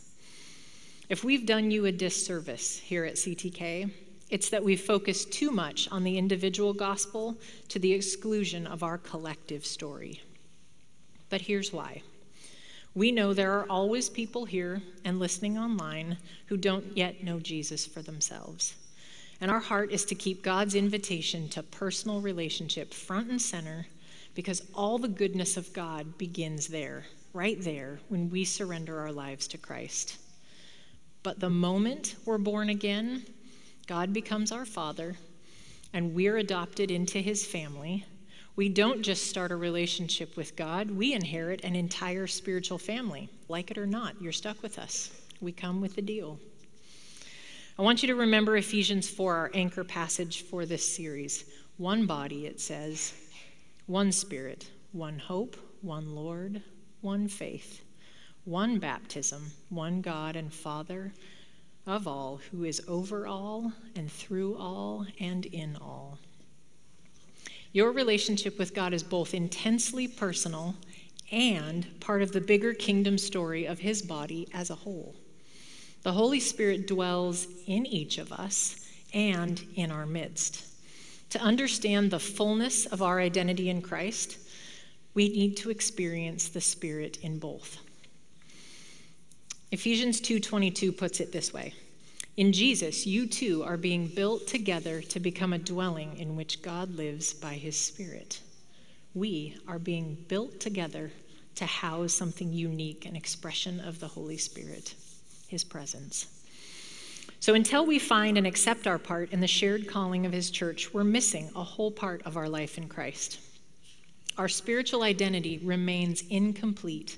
If 1.09 1.23
we've 1.23 1.45
done 1.45 1.71
you 1.71 1.85
a 1.85 1.91
disservice 1.91 2.77
here 2.79 3.05
at 3.05 3.15
CTK, 3.15 3.91
it's 4.29 4.49
that 4.49 4.63
we've 4.63 4.81
focused 4.81 5.31
too 5.31 5.51
much 5.51 5.87
on 5.91 6.03
the 6.03 6.17
individual 6.17 6.73
gospel 6.73 7.37
to 7.69 7.79
the 7.79 7.93
exclusion 7.93 8.65
of 8.65 8.83
our 8.83 8.97
collective 8.97 9.65
story. 9.65 10.21
But 11.29 11.41
here's 11.41 11.73
why. 11.73 12.01
We 12.95 13.11
know 13.11 13.33
there 13.33 13.53
are 13.53 13.69
always 13.69 14.09
people 14.09 14.45
here 14.45 14.81
and 15.03 15.19
listening 15.19 15.57
online 15.57 16.17
who 16.47 16.57
don't 16.57 16.95
yet 16.95 17.23
know 17.23 17.39
Jesus 17.39 17.85
for 17.85 18.01
themselves. 18.01 18.75
And 19.41 19.49
our 19.49 19.59
heart 19.59 19.91
is 19.91 20.05
to 20.05 20.15
keep 20.15 20.43
God's 20.43 20.75
invitation 20.75 21.49
to 21.49 21.63
personal 21.63 22.21
relationship 22.21 22.93
front 22.93 23.29
and 23.29 23.41
center 23.41 23.87
because 24.35 24.61
all 24.73 24.97
the 24.97 25.07
goodness 25.07 25.57
of 25.57 25.73
God 25.73 26.17
begins 26.17 26.67
there 26.67 27.05
right 27.33 27.59
there 27.61 27.99
when 28.09 28.29
we 28.29 28.45
surrender 28.45 28.99
our 28.99 29.11
lives 29.11 29.47
to 29.47 29.57
Christ. 29.57 30.17
But 31.23 31.39
the 31.39 31.49
moment 31.49 32.15
we're 32.25 32.37
born 32.37 32.69
again, 32.69 33.25
God 33.87 34.13
becomes 34.13 34.51
our 34.51 34.65
Father 34.65 35.15
and 35.93 36.13
we're 36.13 36.37
adopted 36.37 36.91
into 36.91 37.19
His 37.19 37.45
family. 37.45 38.05
We 38.55 38.69
don't 38.69 39.01
just 39.01 39.27
start 39.27 39.51
a 39.51 39.55
relationship 39.55 40.37
with 40.37 40.55
God, 40.55 40.91
we 40.91 41.13
inherit 41.13 41.63
an 41.63 41.75
entire 41.75 42.27
spiritual 42.27 42.77
family. 42.77 43.29
Like 43.49 43.71
it 43.71 43.79
or 43.79 43.87
not, 43.87 44.21
you're 44.21 44.31
stuck 44.31 44.61
with 44.61 44.77
us. 44.77 45.09
We 45.41 45.51
come 45.51 45.81
with 45.81 45.95
the 45.95 46.01
deal. 46.03 46.39
I 47.79 47.81
want 47.81 48.03
you 48.03 48.07
to 48.09 48.15
remember 48.15 48.55
Ephesians 48.55 49.09
4, 49.09 49.35
our 49.35 49.51
anchor 49.55 49.83
passage 49.83 50.43
for 50.43 50.67
this 50.67 50.87
series. 50.87 51.45
One 51.77 52.05
body, 52.05 52.45
it 52.45 52.61
says, 52.61 53.15
one 53.87 54.11
spirit, 54.11 54.69
one 54.91 55.17
hope, 55.17 55.57
one 55.81 56.13
Lord, 56.13 56.61
one 57.03 57.27
faith, 57.27 57.83
one 58.45 58.79
baptism, 58.79 59.51
one 59.69 60.01
God 60.01 60.35
and 60.35 60.51
Father 60.51 61.13
of 61.85 62.07
all, 62.07 62.39
who 62.51 62.63
is 62.63 62.81
over 62.87 63.27
all 63.27 63.73
and 63.95 64.11
through 64.11 64.55
all 64.57 65.05
and 65.19 65.45
in 65.45 65.75
all. 65.75 66.17
Your 67.73 67.91
relationship 67.91 68.57
with 68.57 68.73
God 68.73 68.93
is 68.93 69.03
both 69.03 69.33
intensely 69.33 70.07
personal 70.07 70.75
and 71.31 71.99
part 71.99 72.21
of 72.21 72.31
the 72.31 72.41
bigger 72.41 72.73
kingdom 72.73 73.17
story 73.17 73.65
of 73.65 73.79
his 73.79 74.01
body 74.01 74.47
as 74.53 74.69
a 74.69 74.75
whole. 74.75 75.15
The 76.03 76.13
Holy 76.13 76.39
Spirit 76.39 76.87
dwells 76.87 77.47
in 77.65 77.85
each 77.85 78.17
of 78.17 78.31
us 78.31 78.87
and 79.13 79.61
in 79.75 79.91
our 79.91 80.05
midst. 80.05 80.67
To 81.31 81.41
understand 81.41 82.11
the 82.11 82.19
fullness 82.19 82.85
of 82.85 83.01
our 83.01 83.19
identity 83.19 83.69
in 83.69 83.81
Christ, 83.81 84.37
we 85.13 85.29
need 85.29 85.57
to 85.57 85.69
experience 85.69 86.47
the 86.47 86.61
Spirit 86.61 87.17
in 87.21 87.39
both. 87.39 87.77
Ephesians 89.71 90.19
2:22 90.21 90.91
puts 90.91 91.19
it 91.19 91.31
this 91.31 91.51
way. 91.51 91.73
In 92.35 92.51
Jesus, 92.51 93.05
you 93.05 93.27
too 93.27 93.63
are 93.63 93.77
being 93.77 94.07
built 94.07 94.47
together 94.47 95.01
to 95.01 95.19
become 95.19 95.53
a 95.53 95.59
dwelling 95.59 96.17
in 96.17 96.35
which 96.35 96.63
God 96.63 96.95
lives 96.95 97.33
by 97.33 97.55
his 97.55 97.77
Spirit. 97.77 98.39
We 99.13 99.57
are 99.67 99.77
being 99.77 100.25
built 100.27 100.59
together 100.59 101.11
to 101.55 101.65
house 101.67 102.13
something 102.13 102.51
unique, 102.51 103.05
an 103.05 103.15
expression 103.15 103.79
of 103.79 103.99
the 103.99 104.07
Holy 104.07 104.37
Spirit, 104.37 104.95
his 105.47 105.63
presence. 105.63 106.25
So 107.39 107.53
until 107.53 107.85
we 107.85 107.99
find 107.99 108.37
and 108.37 108.47
accept 108.47 108.87
our 108.87 108.97
part 108.97 109.31
in 109.31 109.39
the 109.39 109.47
shared 109.47 109.87
calling 109.87 110.25
of 110.25 110.33
his 110.33 110.49
church, 110.49 110.93
we're 110.93 111.03
missing 111.03 111.51
a 111.55 111.63
whole 111.63 111.91
part 111.91 112.23
of 112.23 112.37
our 112.37 112.49
life 112.49 112.77
in 112.77 112.87
Christ. 112.87 113.39
Our 114.37 114.49
spiritual 114.49 115.03
identity 115.03 115.59
remains 115.63 116.23
incomplete 116.29 117.17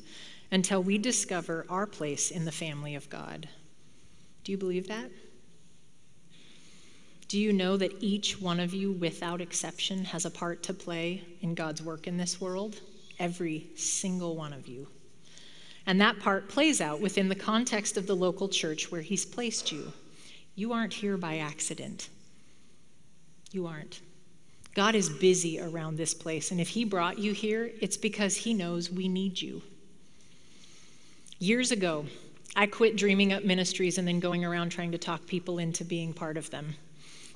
until 0.51 0.84
we 0.84 0.97
discover 0.97 1.65
our 1.69 1.88
place 1.88 2.32
in 2.32 2.45
the 2.45 2.51
family 2.51 2.95
of 2.95 3.10
God. 3.10 3.47
Do 4.43 4.51
you 4.51 4.58
believe 4.58 4.88
that? 4.88 5.10
Do 7.28 7.39
you 7.39 7.54
know 7.54 7.78
that 7.78 8.04
each 8.04 8.39
one 8.39 8.60
of 8.60 8.73
you, 8.73 8.91
without 8.91 9.41
exception, 9.41 10.06
has 10.06 10.25
a 10.25 10.32
part 10.32 10.62
to 10.63 10.73
play 10.73 11.23
in 11.41 11.56
God's 11.56 11.82
work 11.82 12.08
in 12.08 12.17
this 12.17 12.39
world? 12.39 12.80
Every 13.17 13.67
single 13.75 14.36
one 14.36 14.54
of 14.54 14.67
you. 14.67 14.88
And 15.88 15.99
that 16.01 16.19
part 16.19 16.49
plays 16.49 16.82
out 16.82 17.01
within 17.01 17.30
the 17.30 17.36
context 17.36 17.97
of 17.97 18.08
the 18.08 18.15
local 18.15 18.49
church 18.49 18.91
where 18.91 19.01
He's 19.01 19.25
placed 19.25 19.71
you. 19.71 19.91
You 20.56 20.73
aren't 20.73 20.93
here 20.93 21.17
by 21.17 21.38
accident. 21.38 22.10
You 23.51 23.67
aren't. 23.67 24.01
God 24.76 24.94
is 24.94 25.10
busy 25.10 25.60
around 25.60 25.96
this 25.96 26.14
place, 26.14 26.52
and 26.52 26.60
if 26.60 26.68
He 26.68 26.84
brought 26.84 27.18
you 27.18 27.32
here, 27.32 27.72
it's 27.80 27.96
because 27.96 28.36
He 28.36 28.54
knows 28.54 28.92
we 28.92 29.08
need 29.08 29.42
you. 29.42 29.62
Years 31.40 31.72
ago, 31.72 32.06
I 32.58 32.68
quit 32.68 32.98
dreaming 32.98 33.32
up 33.32 33.46
ministries 33.46 33.98
and 33.98 34.06
then 34.06 34.20
going 34.20 34.44
around 34.44 34.70
trying 34.70 34.92
to 34.92 34.98
talk 34.98 35.26
people 35.28 35.60
into 35.60 35.86
being 35.86 36.12
part 36.14 36.36
of 36.36 36.50
them. 36.50 36.76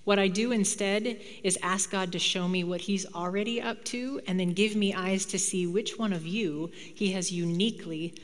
What 0.04 0.20
I 0.20 0.28
do 0.28 0.52
instead 0.52 1.20
is 1.42 1.58
ask 1.64 1.92
God 1.92 2.12
to 2.12 2.20
show 2.20 2.48
me 2.48 2.66
what 2.66 2.82
He's 2.82 3.06
already 3.14 3.62
up 3.62 3.86
to 3.86 4.20
and 4.28 4.38
then 4.38 4.52
give 4.52 4.76
me 4.76 4.94
eyes 4.94 5.26
to 5.28 5.40
see 5.40 5.66
which 5.66 5.98
one 5.98 6.12
of 6.12 6.28
you 6.28 6.72
He 6.74 7.14
has 7.14 7.32
uniquely 7.32 8.16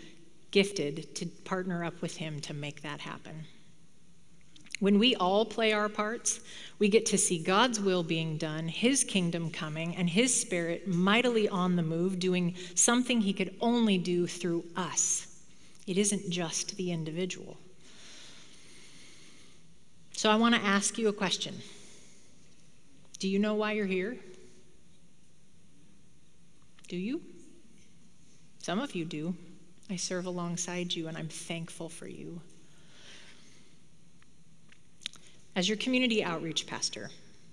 gifted 0.51 1.15
to 1.15 1.25
partner 1.45 1.85
up 1.85 2.01
with 2.01 2.17
Him 2.17 2.41
to 2.41 2.53
make 2.53 2.81
that 2.81 2.99
happen. 2.99 3.45
When 4.79 4.99
we 4.99 5.15
all 5.15 5.45
play 5.45 5.71
our 5.71 5.87
parts, 5.87 6.41
we 6.79 6.89
get 6.89 7.05
to 7.07 7.17
see 7.17 7.41
God's 7.41 7.79
will 7.79 8.03
being 8.03 8.37
done, 8.37 8.67
His 8.67 9.03
kingdom 9.03 9.49
coming, 9.49 9.95
and 9.95 10.09
His 10.09 10.39
Spirit 10.39 10.87
mightily 10.87 11.47
on 11.47 11.75
the 11.75 11.83
move, 11.83 12.19
doing 12.19 12.55
something 12.75 13.21
He 13.21 13.31
could 13.31 13.55
only 13.61 13.97
do 13.97 14.27
through 14.27 14.65
us. 14.75 15.27
It 15.87 15.97
isn't 15.97 16.29
just 16.29 16.75
the 16.75 16.91
individual. 16.91 17.57
So 20.13 20.29
I 20.29 20.35
want 20.35 20.55
to 20.55 20.61
ask 20.61 20.97
you 20.97 21.07
a 21.07 21.13
question 21.13 21.55
Do 23.19 23.29
you 23.29 23.39
know 23.39 23.53
why 23.53 23.73
you're 23.73 23.85
here? 23.85 24.17
Do 26.87 26.97
you? 26.97 27.21
Some 28.59 28.79
of 28.79 28.93
you 28.95 29.05
do. 29.05 29.35
I 29.89 29.95
serve 29.95 30.25
alongside 30.25 30.93
you, 30.93 31.07
and 31.07 31.17
I'm 31.17 31.29
thankful 31.29 31.89
for 31.89 32.07
you. 32.07 32.41
As 35.55 35.69
your 35.69 35.77
community 35.77 36.21
outreach 36.21 36.67
pastor, 36.67 37.09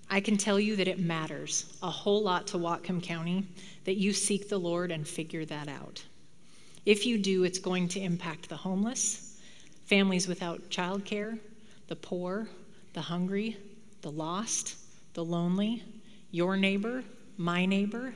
I 0.09 0.19
can 0.19 0.35
tell 0.35 0.59
you 0.59 0.75
that 0.75 0.89
it 0.89 0.99
matters 0.99 1.77
a 1.81 1.89
whole 1.89 2.21
lot 2.21 2.47
to 2.47 2.57
Whatcom 2.57 3.01
County 3.01 3.47
that 3.85 3.95
you 3.95 4.11
seek 4.11 4.49
the 4.49 4.57
Lord 4.57 4.91
and 4.91 5.07
figure 5.07 5.45
that 5.45 5.69
out. 5.69 6.03
If 6.85 7.05
you 7.05 7.17
do, 7.17 7.45
it's 7.45 7.59
going 7.59 7.87
to 7.89 8.01
impact 8.01 8.49
the 8.49 8.57
homeless, 8.57 9.39
families 9.85 10.27
without 10.27 10.69
childcare, 10.69 11.39
the 11.87 11.95
poor, 11.95 12.49
the 12.91 12.99
hungry, 12.99 13.55
the 14.01 14.11
lost, 14.11 14.75
the 15.13 15.23
lonely, 15.23 15.81
your 16.31 16.57
neighbor, 16.57 17.05
my 17.37 17.65
neighbor. 17.65 18.13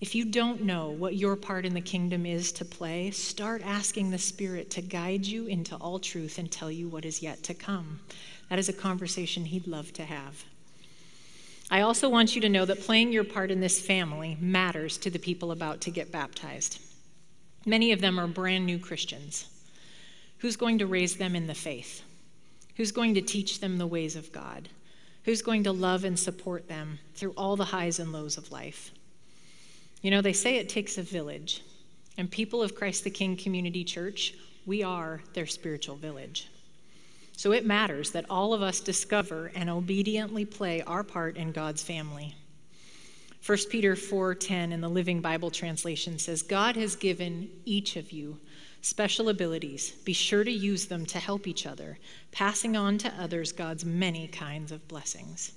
If 0.00 0.14
you 0.14 0.24
don't 0.24 0.62
know 0.62 0.88
what 0.88 1.16
your 1.16 1.36
part 1.36 1.66
in 1.66 1.74
the 1.74 1.80
kingdom 1.82 2.24
is 2.24 2.52
to 2.52 2.64
play, 2.64 3.10
start 3.10 3.60
asking 3.62 4.10
the 4.10 4.18
Spirit 4.18 4.70
to 4.70 4.80
guide 4.80 5.26
you 5.26 5.46
into 5.46 5.76
all 5.76 5.98
truth 5.98 6.38
and 6.38 6.50
tell 6.50 6.70
you 6.70 6.88
what 6.88 7.04
is 7.04 7.22
yet 7.22 7.42
to 7.42 7.54
come. 7.54 8.00
That 8.48 8.58
is 8.58 8.70
a 8.70 8.72
conversation 8.72 9.44
He'd 9.44 9.66
love 9.66 9.92
to 9.92 10.04
have. 10.04 10.44
I 11.70 11.82
also 11.82 12.08
want 12.08 12.34
you 12.34 12.40
to 12.40 12.48
know 12.48 12.64
that 12.64 12.80
playing 12.80 13.12
your 13.12 13.24
part 13.24 13.50
in 13.50 13.60
this 13.60 13.78
family 13.78 14.38
matters 14.40 14.96
to 14.98 15.10
the 15.10 15.18
people 15.18 15.52
about 15.52 15.82
to 15.82 15.90
get 15.90 16.10
baptized. 16.10 16.80
Many 17.66 17.92
of 17.92 18.00
them 18.00 18.18
are 18.18 18.26
brand 18.26 18.64
new 18.64 18.78
Christians. 18.78 19.50
Who's 20.38 20.56
going 20.56 20.78
to 20.78 20.86
raise 20.86 21.16
them 21.16 21.36
in 21.36 21.46
the 21.46 21.54
faith? 21.54 22.02
Who's 22.76 22.90
going 22.90 23.12
to 23.14 23.20
teach 23.20 23.60
them 23.60 23.76
the 23.76 23.86
ways 23.86 24.16
of 24.16 24.32
God? 24.32 24.70
Who's 25.24 25.42
going 25.42 25.64
to 25.64 25.72
love 25.72 26.04
and 26.04 26.18
support 26.18 26.68
them 26.68 27.00
through 27.14 27.34
all 27.36 27.56
the 27.56 27.66
highs 27.66 27.98
and 27.98 28.12
lows 28.12 28.38
of 28.38 28.50
life? 28.50 28.92
You 30.02 30.10
know, 30.10 30.22
they 30.22 30.32
say 30.32 30.56
it 30.56 30.68
takes 30.68 30.96
a 30.96 31.02
village, 31.02 31.62
and 32.16 32.30
people 32.30 32.62
of 32.62 32.74
Christ 32.74 33.04
the 33.04 33.10
King 33.10 33.36
Community 33.36 33.84
Church, 33.84 34.34
we 34.64 34.82
are 34.82 35.22
their 35.34 35.46
spiritual 35.46 35.96
village. 35.96 36.48
So 37.36 37.52
it 37.52 37.66
matters 37.66 38.10
that 38.10 38.26
all 38.28 38.52
of 38.54 38.62
us 38.62 38.80
discover 38.80 39.50
and 39.54 39.68
obediently 39.70 40.44
play 40.44 40.82
our 40.82 41.02
part 41.02 41.36
in 41.36 41.52
God's 41.52 41.82
family. 41.82 42.34
1 43.44 43.70
Peter 43.70 43.96
4:10 43.96 44.72
in 44.72 44.80
the 44.82 44.88
Living 44.88 45.20
Bible 45.20 45.50
translation 45.50 46.18
says, 46.18 46.42
"God 46.42 46.76
has 46.76 46.96
given 46.96 47.50
each 47.64 47.96
of 47.96 48.12
you 48.12 48.38
special 48.82 49.28
abilities. 49.30 49.92
Be 50.04 50.12
sure 50.12 50.44
to 50.44 50.50
use 50.50 50.86
them 50.86 51.06
to 51.06 51.18
help 51.18 51.46
each 51.46 51.66
other, 51.66 51.98
passing 52.32 52.76
on 52.76 52.98
to 52.98 53.08
others 53.14 53.52
God's 53.52 53.84
many 53.84 54.28
kinds 54.28 54.72
of 54.72 54.86
blessings." 54.88 55.52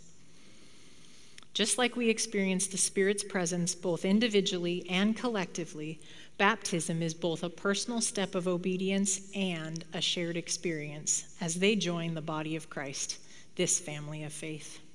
Just 1.54 1.78
like 1.78 1.96
we 1.96 2.10
experience 2.10 2.66
the 2.66 2.78
Spirit's 2.78 3.24
presence 3.24 3.76
both 3.76 4.06
individually 4.06 4.86
and 4.89 5.16
collectively, 5.16 6.00
Baptism 6.38 7.04
is 7.04 7.13
both 7.13 7.44
a 7.44 7.50
personal 7.50 8.02
step 8.02 8.34
of 8.34 8.48
obedience 8.48 9.32
and 9.36 9.86
a 9.94 10.02
shared 10.02 10.36
experience 10.36 11.36
as 11.39 11.56
they 11.56 11.76
join 11.76 12.16
the 12.16 12.22
body 12.22 12.56
of 12.56 12.72
Christ, 12.72 13.20
this 13.56 13.80
family 13.80 14.24
of 14.24 14.34
faith. 14.34 14.80